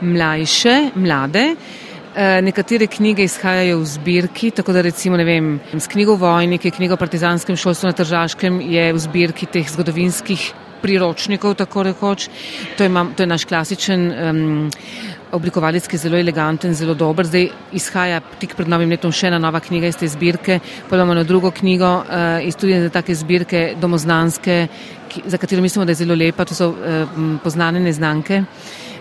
[0.00, 1.46] mlajše, mlade.
[1.52, 7.00] Uh, nekatere knjige izhajajo v zbirki, tako da recimo vem, s knjigo Vojnike, knjigo o
[7.00, 10.52] partizanskem šolstvu na Tržaškem je v zbirki teh zgodovinskih
[10.82, 12.28] priročnikov, tako rekoč.
[12.76, 14.70] To je, to je naš klasičen um,
[15.32, 17.28] oblikovalec, ki je zelo eleganten, zelo dober.
[17.28, 21.14] Zdaj izhaja tik pred novim letom še ena nova knjiga iz te zbirke, pa imamo
[21.20, 24.60] na drugo knjigo uh, iz tudi za take zbirke domoznanske,
[25.10, 28.44] ki, za katero mislimo, da je zelo lepa, to so um, poznane neznanke.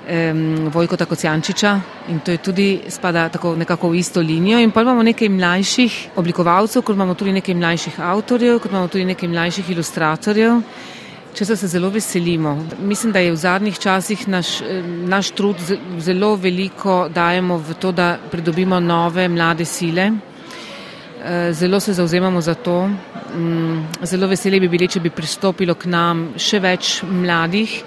[0.10, 4.82] Um, Vojko Takocijančiča in to je tudi spada tako nekako v isto linijo in pa
[4.82, 9.70] imamo nekaj mlajših oblikovalcev, kot imamo tudi nekaj mlajših avtorjev, kot imamo tudi nekaj mlajših
[9.70, 10.62] ilustratorjev.
[11.34, 12.56] Če se zelo veselimo.
[12.82, 14.48] Mislim, da je v zadnjih časih naš,
[15.06, 15.62] naš trud
[16.00, 20.10] zelo veliko dajemo v to, da pridobimo nove mlade sile.
[21.24, 22.88] Eh, zelo se zauzemamo za to.
[22.88, 27.84] Mm, zelo veseli bi bili, če bi pristopilo k nam še več mladih.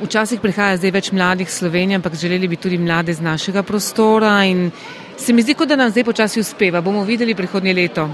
[0.00, 4.70] Včasih prihaja zdaj več mladih Slovenije, ampak želeli bi tudi mlade z našega prostora in
[5.16, 6.80] se mi zdi, kot da nam zdaj počasi uspeva.
[6.80, 8.06] Bomo videli prihodnje leto,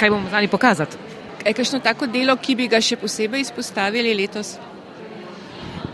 [0.00, 0.98] kaj bomo znali pokazati.
[1.46, 4.56] Je kakšno tako delo, ki bi ga še posebej izpostavili letos?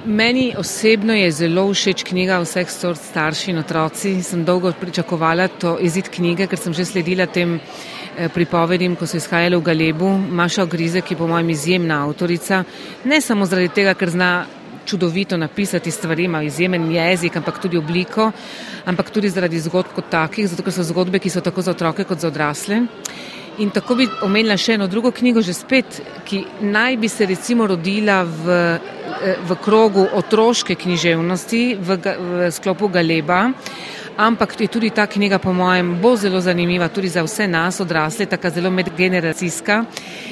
[0.04, 4.16] Meni osebno je zelo všeč knjiga vseh sort starši in otroci.
[4.24, 9.20] Sem dolgo pričakovala to izid knjige, ker sem že sledila tem eh, pripovedim, ko so
[9.20, 10.16] izhajale v Galebu.
[10.40, 12.64] Maša Ogrize, ki je po mojem izjemna avtorica,
[13.04, 14.34] ne samo zaradi tega, ker zna
[14.86, 18.30] čudovito napisati stvari, ima izjemen jezik, ampak tudi obliko,
[18.84, 22.04] ampak tudi zaradi zgodb kot takih, zato ker so zgodbe, ki so tako za otroke
[22.04, 22.82] kot za odrasle.
[23.58, 27.66] In tako bi omenila še eno drugo knjigo, že spet, ki naj bi se recimo
[27.66, 33.52] rodila v, eh, v krogu otroške književnosti v, v sklopu Galeba
[34.16, 38.26] ampak je tudi ta knjiga, po mojem, bo zelo zanimiva tudi za vse nas odrasle,
[38.26, 39.84] tako zelo medgeneracijska.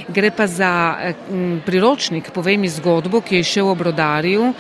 [0.09, 0.97] Gre pa za
[1.31, 4.53] m, priročnik, povem zgodbo, ki je šel v obrodarju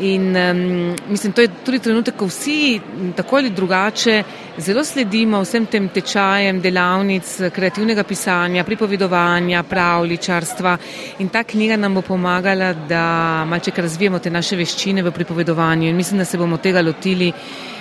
[0.00, 2.80] in m, mislim, to je tudi trenutek, ko vsi
[3.16, 4.22] tako ali drugače
[4.58, 10.76] zelo sledimo vsem tem tečajem delavnic kreativnega pisanja, pripovedovanja, pravličarstva
[11.18, 15.88] in ta knjiga nam bo pomagala, da malček razvijemo te naše veščine v pripovedovanju.
[15.88, 17.73] In mislim, da se bomo tega lotili Eh,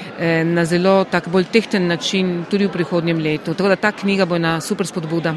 [0.45, 3.53] na zelo tak bolj tehten način tudi v prihodnjem letu.
[3.53, 5.33] Tako da ta knjiga bo ena super spodbuda.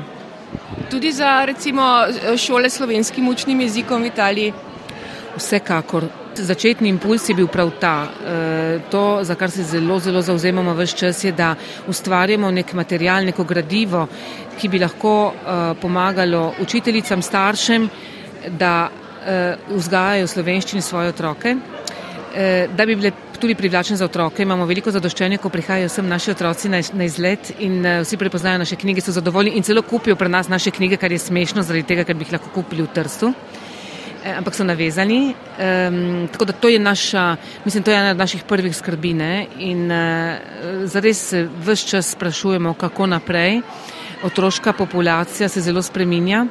[0.91, 1.83] Tudi za recimo
[2.37, 4.53] šole s slovenskim učnim jezikom v Italiji?
[5.37, 6.05] Vsekakor.
[6.37, 8.05] Začetni impuls je bil prav ta.
[8.05, 11.55] Eh, to, za kar se zelo, zelo zauzemamo vse čas, je, da
[11.89, 14.07] ustvarjamo nek material, neko gradivo,
[14.59, 17.89] ki bi lahko eh, pomagalo učiteljicam, staršem,
[18.59, 18.89] da
[19.69, 21.57] vzgajajo slovenščini svoje otroke,
[22.77, 24.43] da bi bile tudi privlačen za otroke.
[24.43, 28.59] Imamo veliko zadoščenja, ko prihajajo sem naši otroci na, na izlet in uh, vsi prepoznajo
[28.59, 31.87] naše knjige, so zadovoljni in celo kupijo pri nas naše knjige, kar je smešno, zaradi
[31.87, 33.33] tega, ker bi jih lahko kupili v Trstu.
[34.25, 35.35] E, ampak so navezani.
[35.59, 39.91] Um, tako da to je naša, mislim, to je ena od naših prvih skrbine in
[39.91, 43.61] uh, zares se vse čas sprašujemo, kako naprej.
[44.25, 46.47] Otroška populacija se zelo spreminja.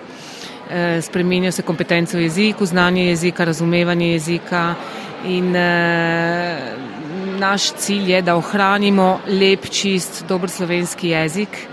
[1.02, 4.76] Spreminjajo se kompetence v jeziku, znanje jezika, razumevanje jezika,
[5.24, 11.68] In uh, naš cilj je, da ohranimo lep, čist, dober slovenski jezik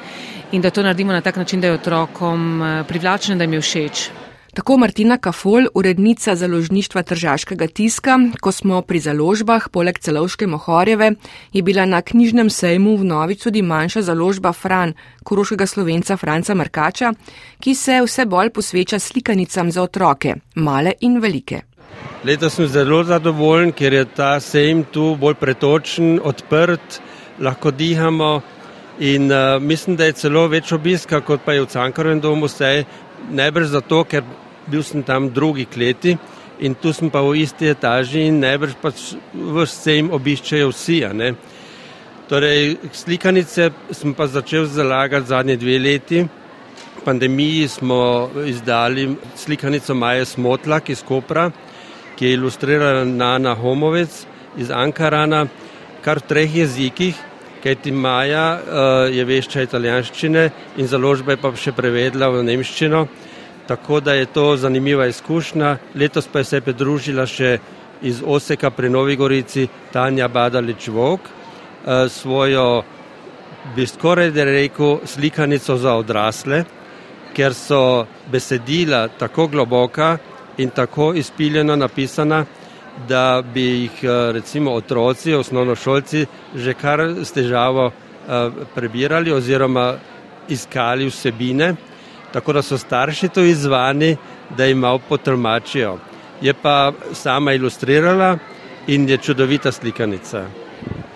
[0.52, 3.60] in da to naredimo na tak način, da je otrokom uh, privlačen, da jim je
[3.60, 4.10] všeč.
[4.52, 11.14] Tako Martina Kafol, urednica založništva Tržaškega tiska, ko smo pri založbah, poleg celovške Mohorjeve,
[11.52, 14.92] je bila na knjižnem sejmu v Novi tudi manjša založba Fran,
[15.24, 17.14] koroškega slovenca Franca Markača,
[17.60, 21.71] ki se vse bolj posveča slikanicam za otroke, male in velike.
[22.24, 27.00] Letos sem zelo zadovoljen, ker je ta sejem tu bolj pretočen, odprt,
[27.42, 28.36] lahko dihamo
[29.02, 32.84] in uh, mislim, da je celo več obiska, kot pa je v Cankarovem domu, vse
[33.34, 34.22] najbrž zato, ker
[34.70, 36.14] bil sem tam drugi kleti
[36.62, 41.00] in tu sem pa v isti etaži in najbrž pa vse sejem obiščejo vsi.
[42.30, 46.22] Torej, slikanice sem pa začel zalagati zadnje dve leti.
[46.22, 51.50] V pandemiji smo izdali slikanico Maje Smotlak iz Kopra
[52.22, 55.48] ki je ilustrirana Nana Homovec iz Ankarana,
[56.04, 57.18] kar v treh jezikih,
[57.64, 60.44] kajti Maja uh, je vešča italijanščine
[60.78, 63.02] in založba je pa še prevedla v nemščino,
[63.66, 65.74] tako da je to zanimiva izkušnja.
[65.98, 67.56] Letos pa je se pridružila še
[68.06, 72.84] iz Oseka pri Novi Gorici Tanja Badalič Vok, uh, svojo,
[73.74, 76.62] bi skoraj da rekel, slikanico za odrasle,
[77.34, 80.20] ker so besedila tako globoka
[80.62, 82.44] in tako izpiljeno napisana,
[83.08, 89.94] da bi jih eh, recimo otroci, osnovnošolci že kar s težavo eh, prebirali oziroma
[90.48, 91.74] iskali vsebine,
[92.32, 94.16] tako da so starši to izvani,
[94.56, 95.98] da jim malo potolmačijo.
[96.40, 98.38] Je pa sama ilustrirala
[98.86, 100.44] in je čudovita slikanica.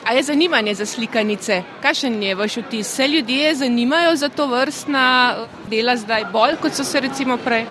[0.07, 1.63] A je zanimanje za slikanice?
[1.83, 2.87] Kakšen je vaš vtis?
[2.87, 5.35] Se ljudje zanimajo za to vrstna
[5.71, 7.67] dela zdaj bolj, kot so se recimo prej?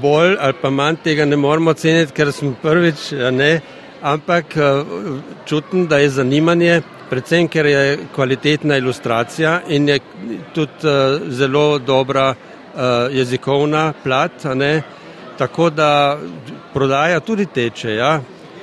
[0.00, 3.60] Bolj ali pa manj tega ne moramo oceniti, ker smo prvič, ne,
[4.02, 4.84] ampak eh,
[5.46, 9.98] čutim, da je zanimanje, predvsem ker je kvalitetna ilustracija in je
[10.54, 14.82] tudi eh, zelo dobra eh, jezikovna plat, ne,
[15.38, 16.18] tako da
[16.72, 18.20] prodaja tudi teče, ja.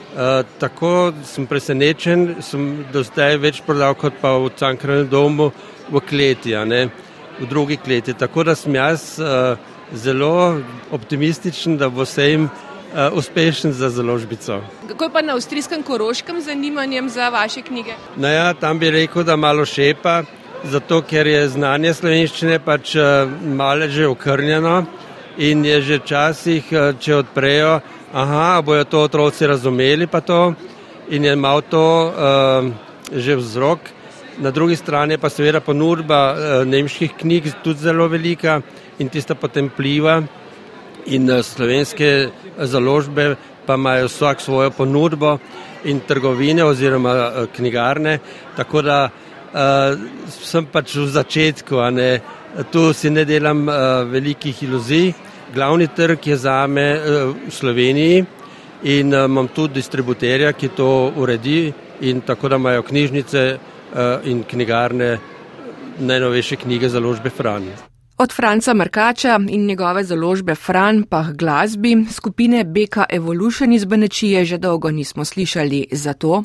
[0.10, 5.52] Uh, tako sem presenečen, sem do zdaj več prodal kot pa v Cankrajnem domu
[5.94, 8.16] v kleti, v drugi kleti.
[8.18, 9.54] Tako da sem jaz uh,
[9.94, 10.62] zelo
[10.92, 14.62] optimističen, da bo se jim uh, uspešen za založbico.
[14.88, 17.94] Kako je pa na avstrijskem koroškem zanimanjem za vaše knjige?
[18.16, 20.24] No ja, tam bi rekel, da malo šepa,
[20.64, 24.86] zato ker je znanje slovenščine pač uh, malo že okrnjeno
[25.38, 27.80] in je že včasih, uh, če odprejo,
[28.14, 30.54] aha, bojo to otroci razumeli pa to
[31.10, 32.70] in je malo to uh,
[33.16, 33.80] že vzrok.
[34.38, 36.36] Na drugi strani pa seveda ponudba
[36.66, 38.62] nemških knjig tudi zelo velika
[39.00, 40.22] in tista potem pliva
[41.06, 43.36] in uh, slovenske založbe
[43.66, 45.38] pa imajo vsak svojo ponudbo
[45.84, 48.20] in trgovine oziroma uh, knjigarne,
[48.56, 49.98] tako da uh,
[50.28, 52.12] sem pač v začetku, a ne,
[52.72, 55.14] tu si ne delam uh, velikih iluzij,
[55.54, 57.02] Glavni trg je za me eh,
[57.48, 58.26] v Sloveniji
[58.84, 64.44] in eh, imam tudi distributerja, ki to uredi in tako da imajo knjižnice eh, in
[64.44, 65.18] knjigarne
[66.00, 67.89] najnovejše knjige založbe Fran.
[68.22, 74.58] Od Franca Markača in njegove založbe Fran pa glasbi skupine Beka Evolution iz Benečije že
[74.58, 76.44] dolgo nismo slišali, zato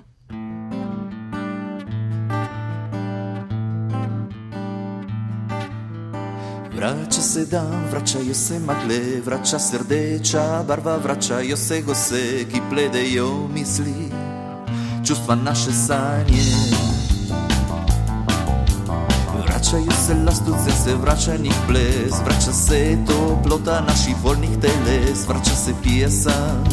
[6.76, 13.48] Vraća se dan, vraćaju se magle, vraća se rdeča barva, vraćaju se gose, ki pledejo
[13.54, 14.10] misli,
[15.06, 16.93] čustva naše sanje.
[19.64, 25.72] Vraćaju se lastuce, se vraća njih ples, vraća se toplota naših voljnih teles, vraća se
[25.82, 26.64] pjesan,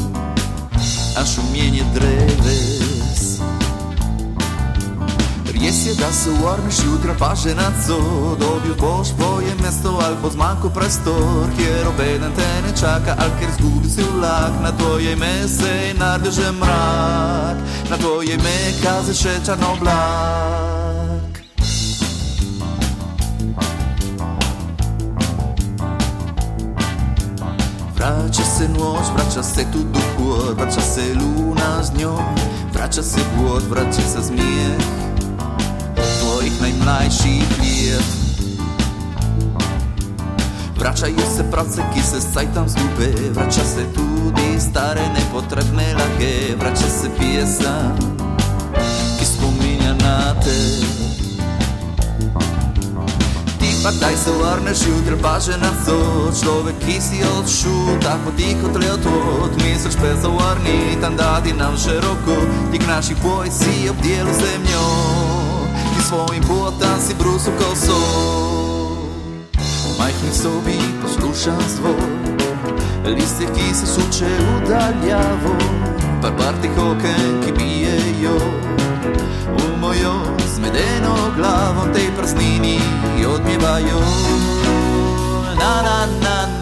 [1.18, 3.40] a šumjenje dreves.
[5.62, 6.30] Jes je da se
[7.20, 7.98] pa že na co
[8.40, 13.50] Dobil boš svoje mesto ali pod zmanjko prostor Kjer obeden te ne čaka ali ker
[13.60, 14.04] zgubi si
[14.62, 17.58] Na tvoje ime se je naredil že mrak.
[17.90, 21.11] Na tvoje ime kaze še črno oblak
[28.02, 32.18] Fracase noci, fracase tutto cuore, fracase luna z nią
[32.72, 34.78] Fracase błot, fracase zmiech
[35.96, 38.06] Twoich najmlajszych lat
[40.76, 47.10] Wracaj se prace, kise z tam zguby Wraca se tudi stare nepotrebne lage Wraca se
[47.10, 47.92] piesa,
[49.20, 51.11] ki spominja na te.
[53.84, 58.92] Pa daj se vrneš jutri pa že nocoj Človek, ki si odšel tako tiho tle
[58.94, 62.38] odhod Misliš pe zavrni, tam dadi nam še roko.
[62.72, 64.84] Tik naših boj si obdjelu zemljo.
[65.74, 68.72] Ti svojim potam si brusu kao sol
[70.02, 72.12] majhni sobi poslušam zvon.
[73.06, 75.56] Liste, ki se suče v daljavo.
[76.22, 78.81] Par partih oken, ki bijejo
[79.92, 80.24] v mojo
[80.56, 82.80] zmedeno glavo, tej prsnini
[83.28, 84.00] odmjevajo.
[85.60, 86.61] Na, na, na, na, na,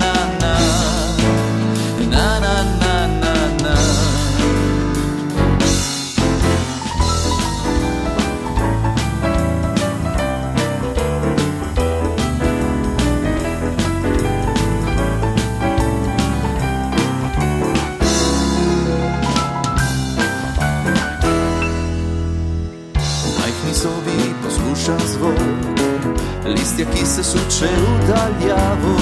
[26.69, 28.95] listja, ki se suče v daljavo,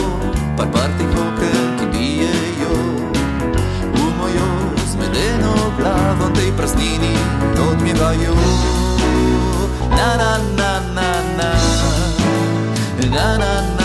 [0.57, 2.75] par partih okel, ki bijejo
[3.93, 4.47] v mojo
[4.91, 7.15] zmedeno glavo, tej praznini
[7.71, 8.35] odmjevajo.
[9.89, 11.51] Na na na na na na.
[13.11, 13.76] Na na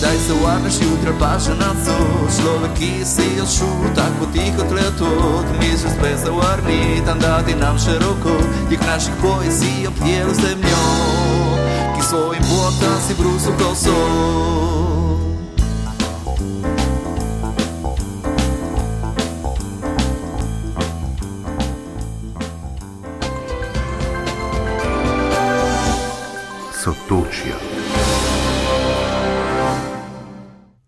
[0.00, 1.96] daj se uvarneš jutra paže na co
[2.36, 8.34] Človek, ki si još šu, tako tiho tletot Miže sve zavarni, tam dati nam široko.
[8.68, 11.58] Tih naših poezija pjelu zemljom.
[11.96, 15.01] Ki svojim botam si brusu kao sol.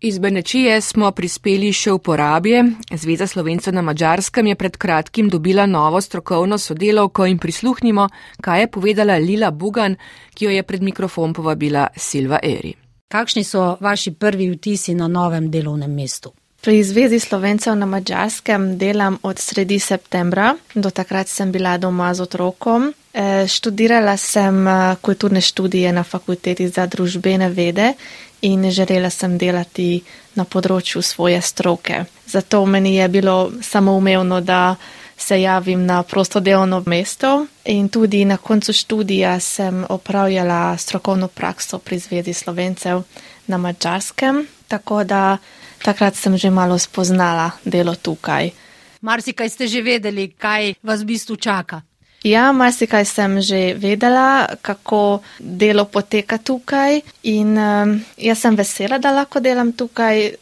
[0.05, 2.59] Iz Benečije smo prispeli še v porabje.
[2.93, 8.05] Zveza Slovencev na Mačarskem je pred kratkim dobila novo strokovno sodelovko in prisluhnimo,
[8.37, 9.95] kaj je povedala Lila Bugan,
[10.37, 12.75] ki jo je pred mikrofon povabila Silva Eri.
[13.09, 16.35] Kakšni so vaši prvi vtisi na novem delovnem mestu?
[16.61, 20.53] Pri Zvezi Slovencev na Mačarskem delam od sredi septembra.
[20.75, 22.91] Do takrat sem bila doma z otrokom.
[23.13, 27.93] E, študirala sem e, kulturne študije na fakulteti za družbene vede
[28.45, 30.03] in želela sem delati
[30.35, 32.03] na področju svoje stroke.
[32.27, 34.75] Zato meni je bilo samoumevno, da
[35.17, 41.79] se javim na prosto delovno mesto in tudi na koncu študija sem opravljala strokovno prakso
[41.79, 43.03] pri Zvezi Slovencev
[43.47, 45.37] na Mačarskem, tako da
[45.83, 48.51] takrat sem že malo spoznala delo tukaj.
[49.01, 51.81] Marsikaj ste že vedeli, kaj vas v bistvu čaka.
[52.25, 59.11] Ja, marsikaj sem že vedela, kako delo poteka tukaj in um, jaz sem vesela, da
[59.13, 60.33] lahko delam tukaj,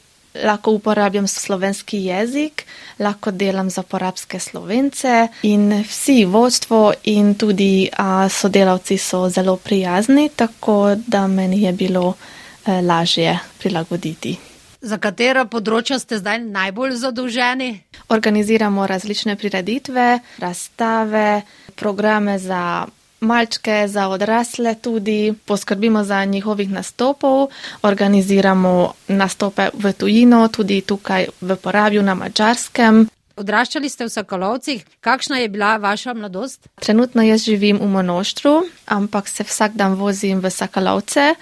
[0.47, 2.63] lahko uporabljam slovenski jezik,
[2.99, 10.29] lahko delam za porabske slovence in vsi vodstvo in tudi uh, sodelavci so zelo prijazni,
[10.29, 14.37] tako da meni je bilo uh, lažje prilagoditi.
[14.83, 17.69] Za katera področja ste zdaj najbolj zadolženi?
[18.11, 21.43] Organiziramo različne prireditve, razstave,
[21.75, 22.85] programe za
[23.23, 27.47] malčke, za odrasle tudi, poskrbimo za njihovih nastopov,
[27.81, 33.07] organiziramo nastope v tujino, tudi tukaj v porabju na mačarskem.
[33.33, 36.67] Odraščali ste v Sokolovcih, kakšna je bila vaša mladost?
[36.77, 41.33] Trenutno jaz živim v Monoštru, ampak se vsak dan vozim v Sokolovce.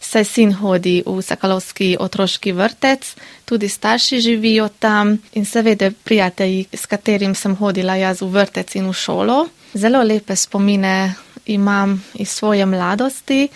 [0.00, 3.04] Saj sin hodi v Sakalovski otroški vrtec,
[3.44, 8.88] tudi starši živijo tam in seveda prijatelji, s katerim sem hodila jaz v vrtec in
[8.88, 9.48] v šolo.
[9.74, 11.14] Zelo lepe spomine
[11.46, 13.48] imam iz svoje mladosti.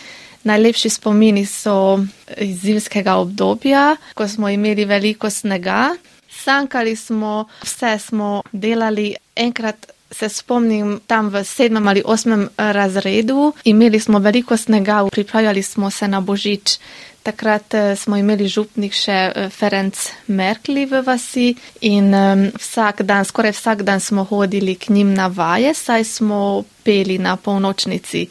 [0.43, 1.99] Najlepši spomini so
[2.37, 5.97] iz zimskega obdobja, ko smo imeli veliko snega.
[6.31, 9.15] Sankali smo, vse smo delali.
[9.37, 15.91] Enkrat se spomnim tam v sedmem ali osmem razredu, imeli smo veliko snega, pripravljali smo
[15.91, 16.79] se na božič.
[17.25, 19.97] Takrat smo imeli župnik še Ferenc
[20.29, 22.13] Merkli v vasi in
[22.53, 27.37] vsak dan, skoraj vsak dan smo hodili k njim na vaje, saj smo peli na
[27.37, 28.27] polnočnici.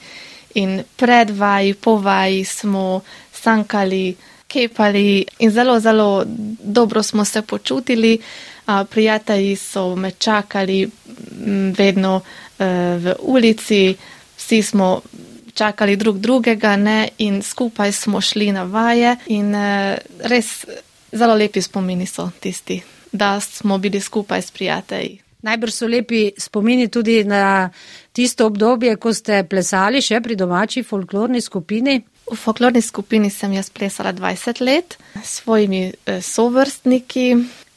[0.61, 3.01] In pred vaji, po vaji smo
[3.33, 4.13] sankali,
[4.47, 6.23] kepali in zelo, zelo
[6.61, 8.19] dobro smo se počutili.
[8.89, 10.89] Prijatelji so me čakali
[11.77, 12.21] vedno
[12.59, 13.95] v ulici,
[14.37, 15.01] vsi smo
[15.53, 17.09] čakali drug drugega ne?
[17.17, 19.55] in skupaj smo šli na vaje in
[20.19, 20.65] res
[21.11, 22.81] zelo lepi spomini so tisti,
[23.11, 25.19] da smo bili skupaj s prijatelji.
[25.43, 27.69] Najbrž so lepi spomini tudi na
[28.11, 31.99] tisto obdobje, ko ste plesali še pri domači folklorni skupini.
[32.31, 37.27] V folklorni skupini sem jaz plesala 20 let s svojimi sovrstniki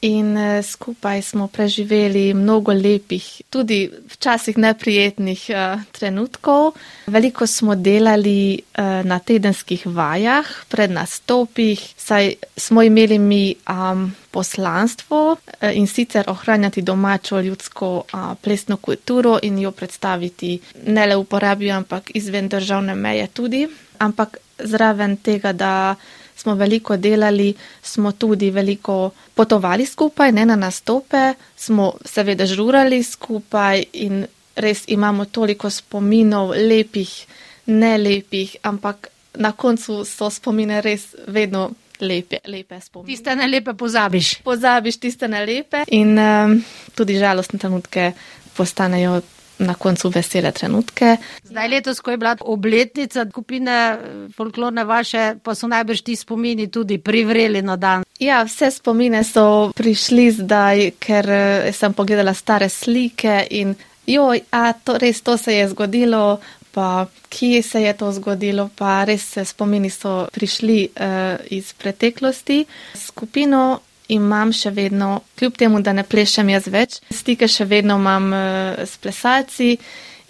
[0.01, 5.49] in skupaj smo preživeli mnogo lepih, tudi včasih neprijetnih
[5.91, 6.77] trenutkov.
[7.07, 8.61] Veliko smo delali
[9.03, 15.37] na tedenskih vajah, pred nastopih, saj smo imeli mi um, poslanstvo
[15.73, 21.71] in sicer ohranjati domačo ljudsko uh, plesno kulturo in jo predstaviti ne le v uporabi,
[21.71, 23.67] ampak izven državne meje tudi.
[23.99, 25.95] Ampak zraven tega, da
[26.35, 33.83] smo veliko delali, smo tudi veliko potovali skupaj, ne na nastope, smo seveda žurali skupaj
[33.93, 34.25] in
[34.55, 37.25] res imamo toliko spominov, lepih,
[37.65, 41.71] nelepih, ampak na koncu so spomine res vedno
[42.01, 43.15] lepe, lepe spomine.
[43.15, 44.35] Tiste nelepe pozabiš.
[44.43, 46.59] Pozabiš tiste nelepe in um,
[46.95, 48.11] tudi žalostne trenutke
[48.57, 49.21] postanejo
[49.59, 51.17] na koncu vesele trenutke.
[51.43, 53.97] Zdaj letos, ko je bila obletnica skupine
[54.35, 58.03] folklorne vaše, pa so najbrž ti spomini tudi privreli na dan.
[58.19, 61.29] Ja, vse spomine so prišli zdaj, ker
[61.73, 63.75] sem pogledala stare slike in
[64.07, 66.39] joj, a to res to se je zgodilo.
[66.71, 72.65] Pa kje se je to zgodilo, pa res se spomini so prišli uh, iz preteklosti.
[72.95, 73.79] Skupino
[74.13, 78.85] imam še vedno, kljub temu, da ne plešem jaz več, stike še vedno imam uh,
[78.85, 79.73] s plesalci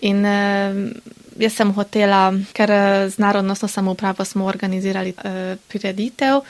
[0.08, 0.80] in uh,
[1.38, 2.74] jaz sem hotela, ker
[3.12, 6.42] z narodnostno samoupravo smo organizirali uh, prireditev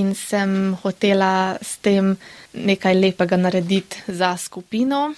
[0.00, 2.14] in sem hotela s tem
[2.54, 5.12] nekaj lepega narediti za skupino.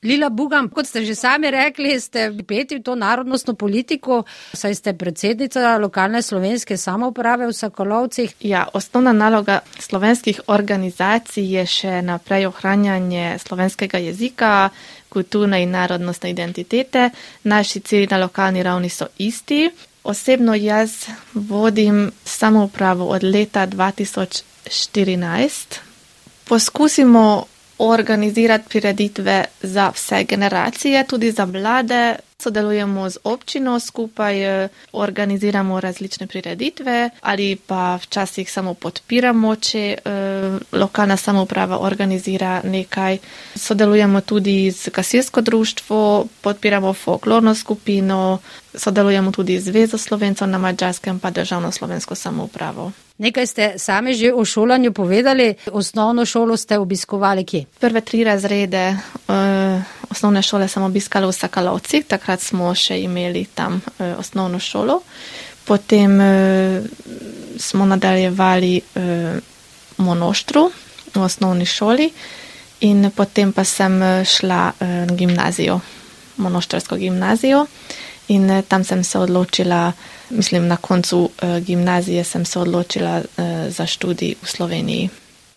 [0.00, 4.24] Lila Bugam, kot ste že sami rekli, ste peti v to narodnostno politiko,
[4.56, 8.32] saj ste predsednica lokalne slovenske samouprave v Sokolovcih.
[8.40, 14.72] Ja, osnovna naloga slovenskih organizacij je še naprej ohranjanje slovenskega jezika,
[15.12, 17.12] kulturne in narodnostne identitete.
[17.44, 19.68] Naši cilji na lokalni ravni so isti.
[20.00, 25.76] Osebno jaz vodim samoupravo od leta 2014.
[26.48, 27.44] Poskusimo
[27.80, 32.16] organizirati prireditve za vse generacije, tudi za mlade.
[32.38, 40.58] Sodelujemo z občino, skupaj eh, organiziramo različne prireditve ali pa včasih samo podpiramo, če eh,
[40.72, 43.18] lokalna samouprava organizira nekaj.
[43.54, 48.38] Sodelujemo tudi z gasilsko društvo, podpiramo folklorno skupino,
[48.74, 52.92] sodelujemo tudi z Zvezo Slovencev na Mačarskem pa državno slovensko samoupravo.
[53.20, 57.64] Nekaj ste sami že o šolanju povedali, osnovno šolo ste obiskovali kje?
[57.80, 59.36] Prve tri razrede uh,
[60.10, 65.02] osnovne šole sem obiskala v Sakalovci, takrat smo še imeli tam uh, osnovno šolo.
[65.68, 66.80] Potem uh,
[67.60, 69.36] smo nadaljevali uh,
[70.00, 70.70] monoštru
[71.14, 72.08] v osnovni šoli
[72.88, 75.80] in potem pa sem šla uh, na gimnazijo,
[76.40, 77.66] monoštrsko gimnazijo
[78.30, 79.92] in uh, tam sem se odločila
[80.30, 85.10] mislim, na koncu uh, gimnazije sem se odločila uh, za študij v Sloveniji.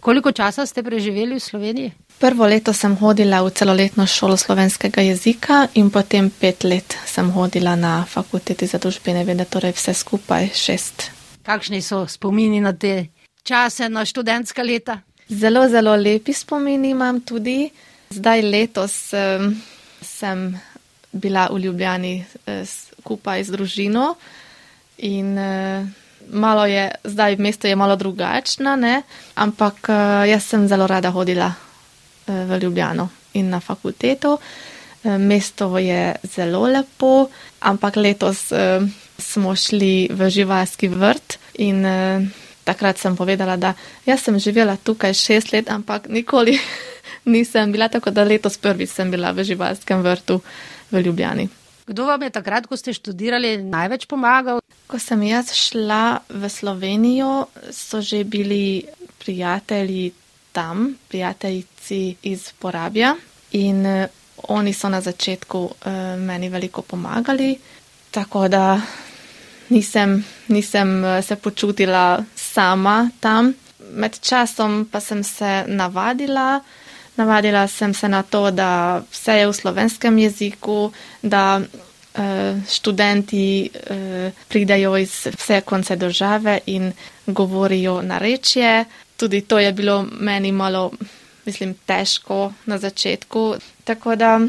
[0.03, 1.91] Koliko časa ste preživeli v Sloveniji?
[2.19, 7.75] Prvo leto sem hodila v celoletno šolo slovenskega jezika in potem pet let sem hodila
[7.75, 11.11] na fakulteti za družbene vede, torej vse skupaj šest.
[11.43, 13.07] Kakšni so spomini na te
[13.43, 14.99] čase, na študentska leta?
[15.27, 17.69] Zelo, zelo lepi spomini imam tudi.
[18.11, 19.55] Zdaj letos um,
[20.01, 20.59] sem
[21.13, 24.15] bila v Ljubljani uh, skupaj z družino.
[24.97, 25.87] In uh,
[26.33, 28.77] malo je, zdaj mesto je malo drugačno,
[29.35, 31.53] ampak uh, jaz sem zelo rada hodila
[32.27, 34.37] v Ljubljano in na fakulteto.
[35.03, 37.27] Mesto je zelo lepo,
[37.59, 38.47] ampak letos
[39.19, 41.83] smo šli v živalski vrt in
[42.63, 43.73] takrat sem povedala, da
[44.07, 46.57] jaz sem živela tukaj šest let, ampak nikoli
[47.33, 50.41] nisem bila tako, da letos prvič sem bila v živalskem vrtu
[50.93, 51.49] v Ljubljani.
[51.87, 54.61] Kdo vam je takrat, ko ste študirali, največ pomagal?
[54.87, 58.85] Ko sem jaz šla v Slovenijo, so že bili
[59.19, 60.13] prijatelji
[60.51, 63.15] tam, prijateljici iz Porabja
[63.51, 64.05] in uh,
[64.47, 65.73] oni so na začetku uh,
[66.19, 67.57] meni veliko pomagali,
[68.11, 68.81] tako da
[69.69, 73.53] nisem, nisem uh, se počutila sama tam.
[73.93, 76.61] Med časom pa sem se navadila.
[77.15, 80.91] Navadila sem se na to, da vse je v slovenskem jeziku,
[81.21, 82.23] da uh,
[82.69, 86.91] študenti uh, pridajo iz vse konce države in
[87.27, 88.85] govorijo narečje.
[89.17, 90.91] Tudi to je bilo meni malo,
[91.45, 93.55] mislim, težko na začetku.
[93.83, 94.39] Tako da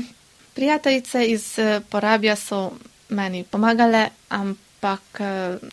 [0.54, 2.70] prijateljice iz uh, Porabja so
[3.08, 5.20] meni pomagale, ampak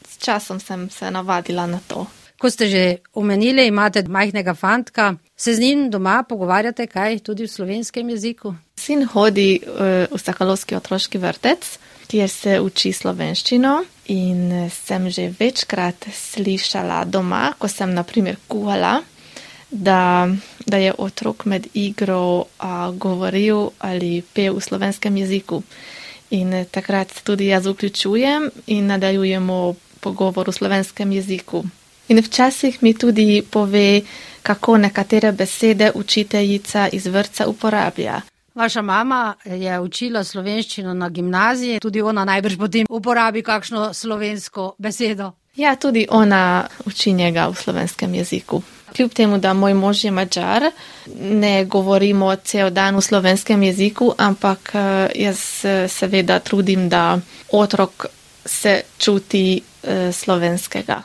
[0.07, 2.05] s časom sem se navadila na to.
[2.41, 2.83] Ko ste že
[3.13, 8.55] omenili, imate majhnega fantka, se z njim doma pogovarjate kaj tudi v slovenskem jeziku?
[8.73, 11.67] Sin hodi uh, v Sakalovski otroški vrtec,
[12.09, 19.03] kjer se uči slovenščino in sem že večkrat slišala doma, ko sem naprimer kuhala,
[19.69, 20.25] da,
[20.65, 25.61] da je otrok med igro uh, govoril ali pel v slovenskem jeziku.
[26.33, 31.61] In takrat tudi jaz vključujem in nadaljujemo pogovor v slovenskem jeziku.
[32.11, 34.01] In včasih mi tudi pove,
[34.43, 38.21] kako nekatere besede učiteljica iz vrca uporablja.
[38.55, 45.31] Vaša mama je učila slovenščino na gimnaziji, tudi ona najbrž potem uporabi kakšno slovensko besedo.
[45.55, 48.61] Ja, tudi ona uči njega v slovenskem jeziku.
[48.95, 50.63] Kljub temu, da moj mož je mačar,
[51.15, 57.19] ne govorimo cel dan v slovenskem jeziku, ampak eh, jaz eh, seveda trudim, da
[57.51, 58.05] otrok
[58.45, 61.01] se čuti eh, slovenskega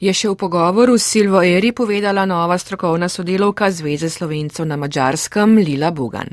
[0.00, 5.60] je še v pogovoru s Silvo Eri povedala nova strokovna sodelovka Zveze slovencev na mačarskem
[5.60, 6.32] Lila Bugan.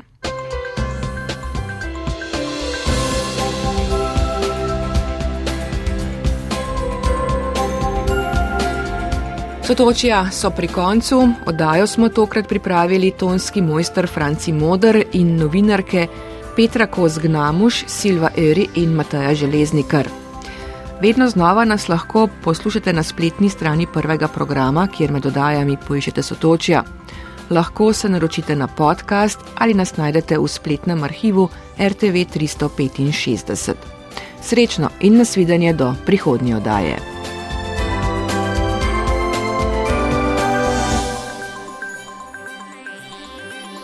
[9.68, 16.06] Sotočja so pri koncu, oddajo smo tokrat pripravili tonski mojster Franci Moder in novinarke
[16.56, 20.27] Petra Kozgnamuš, Silva Eri in Mataja Železnikar.
[21.00, 26.82] Vedno znova nas lahko poslušate na spletni strani prvega programa, kjer med oddajami poiščete sotočja.
[27.50, 33.74] Lahko se naročite na podcast ali nas najdete v spletnem arhivu RTV 365.
[34.42, 36.98] Srečno in nasvidenje do prihodnje oddaje.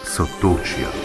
[0.04, 1.03] Sotočja.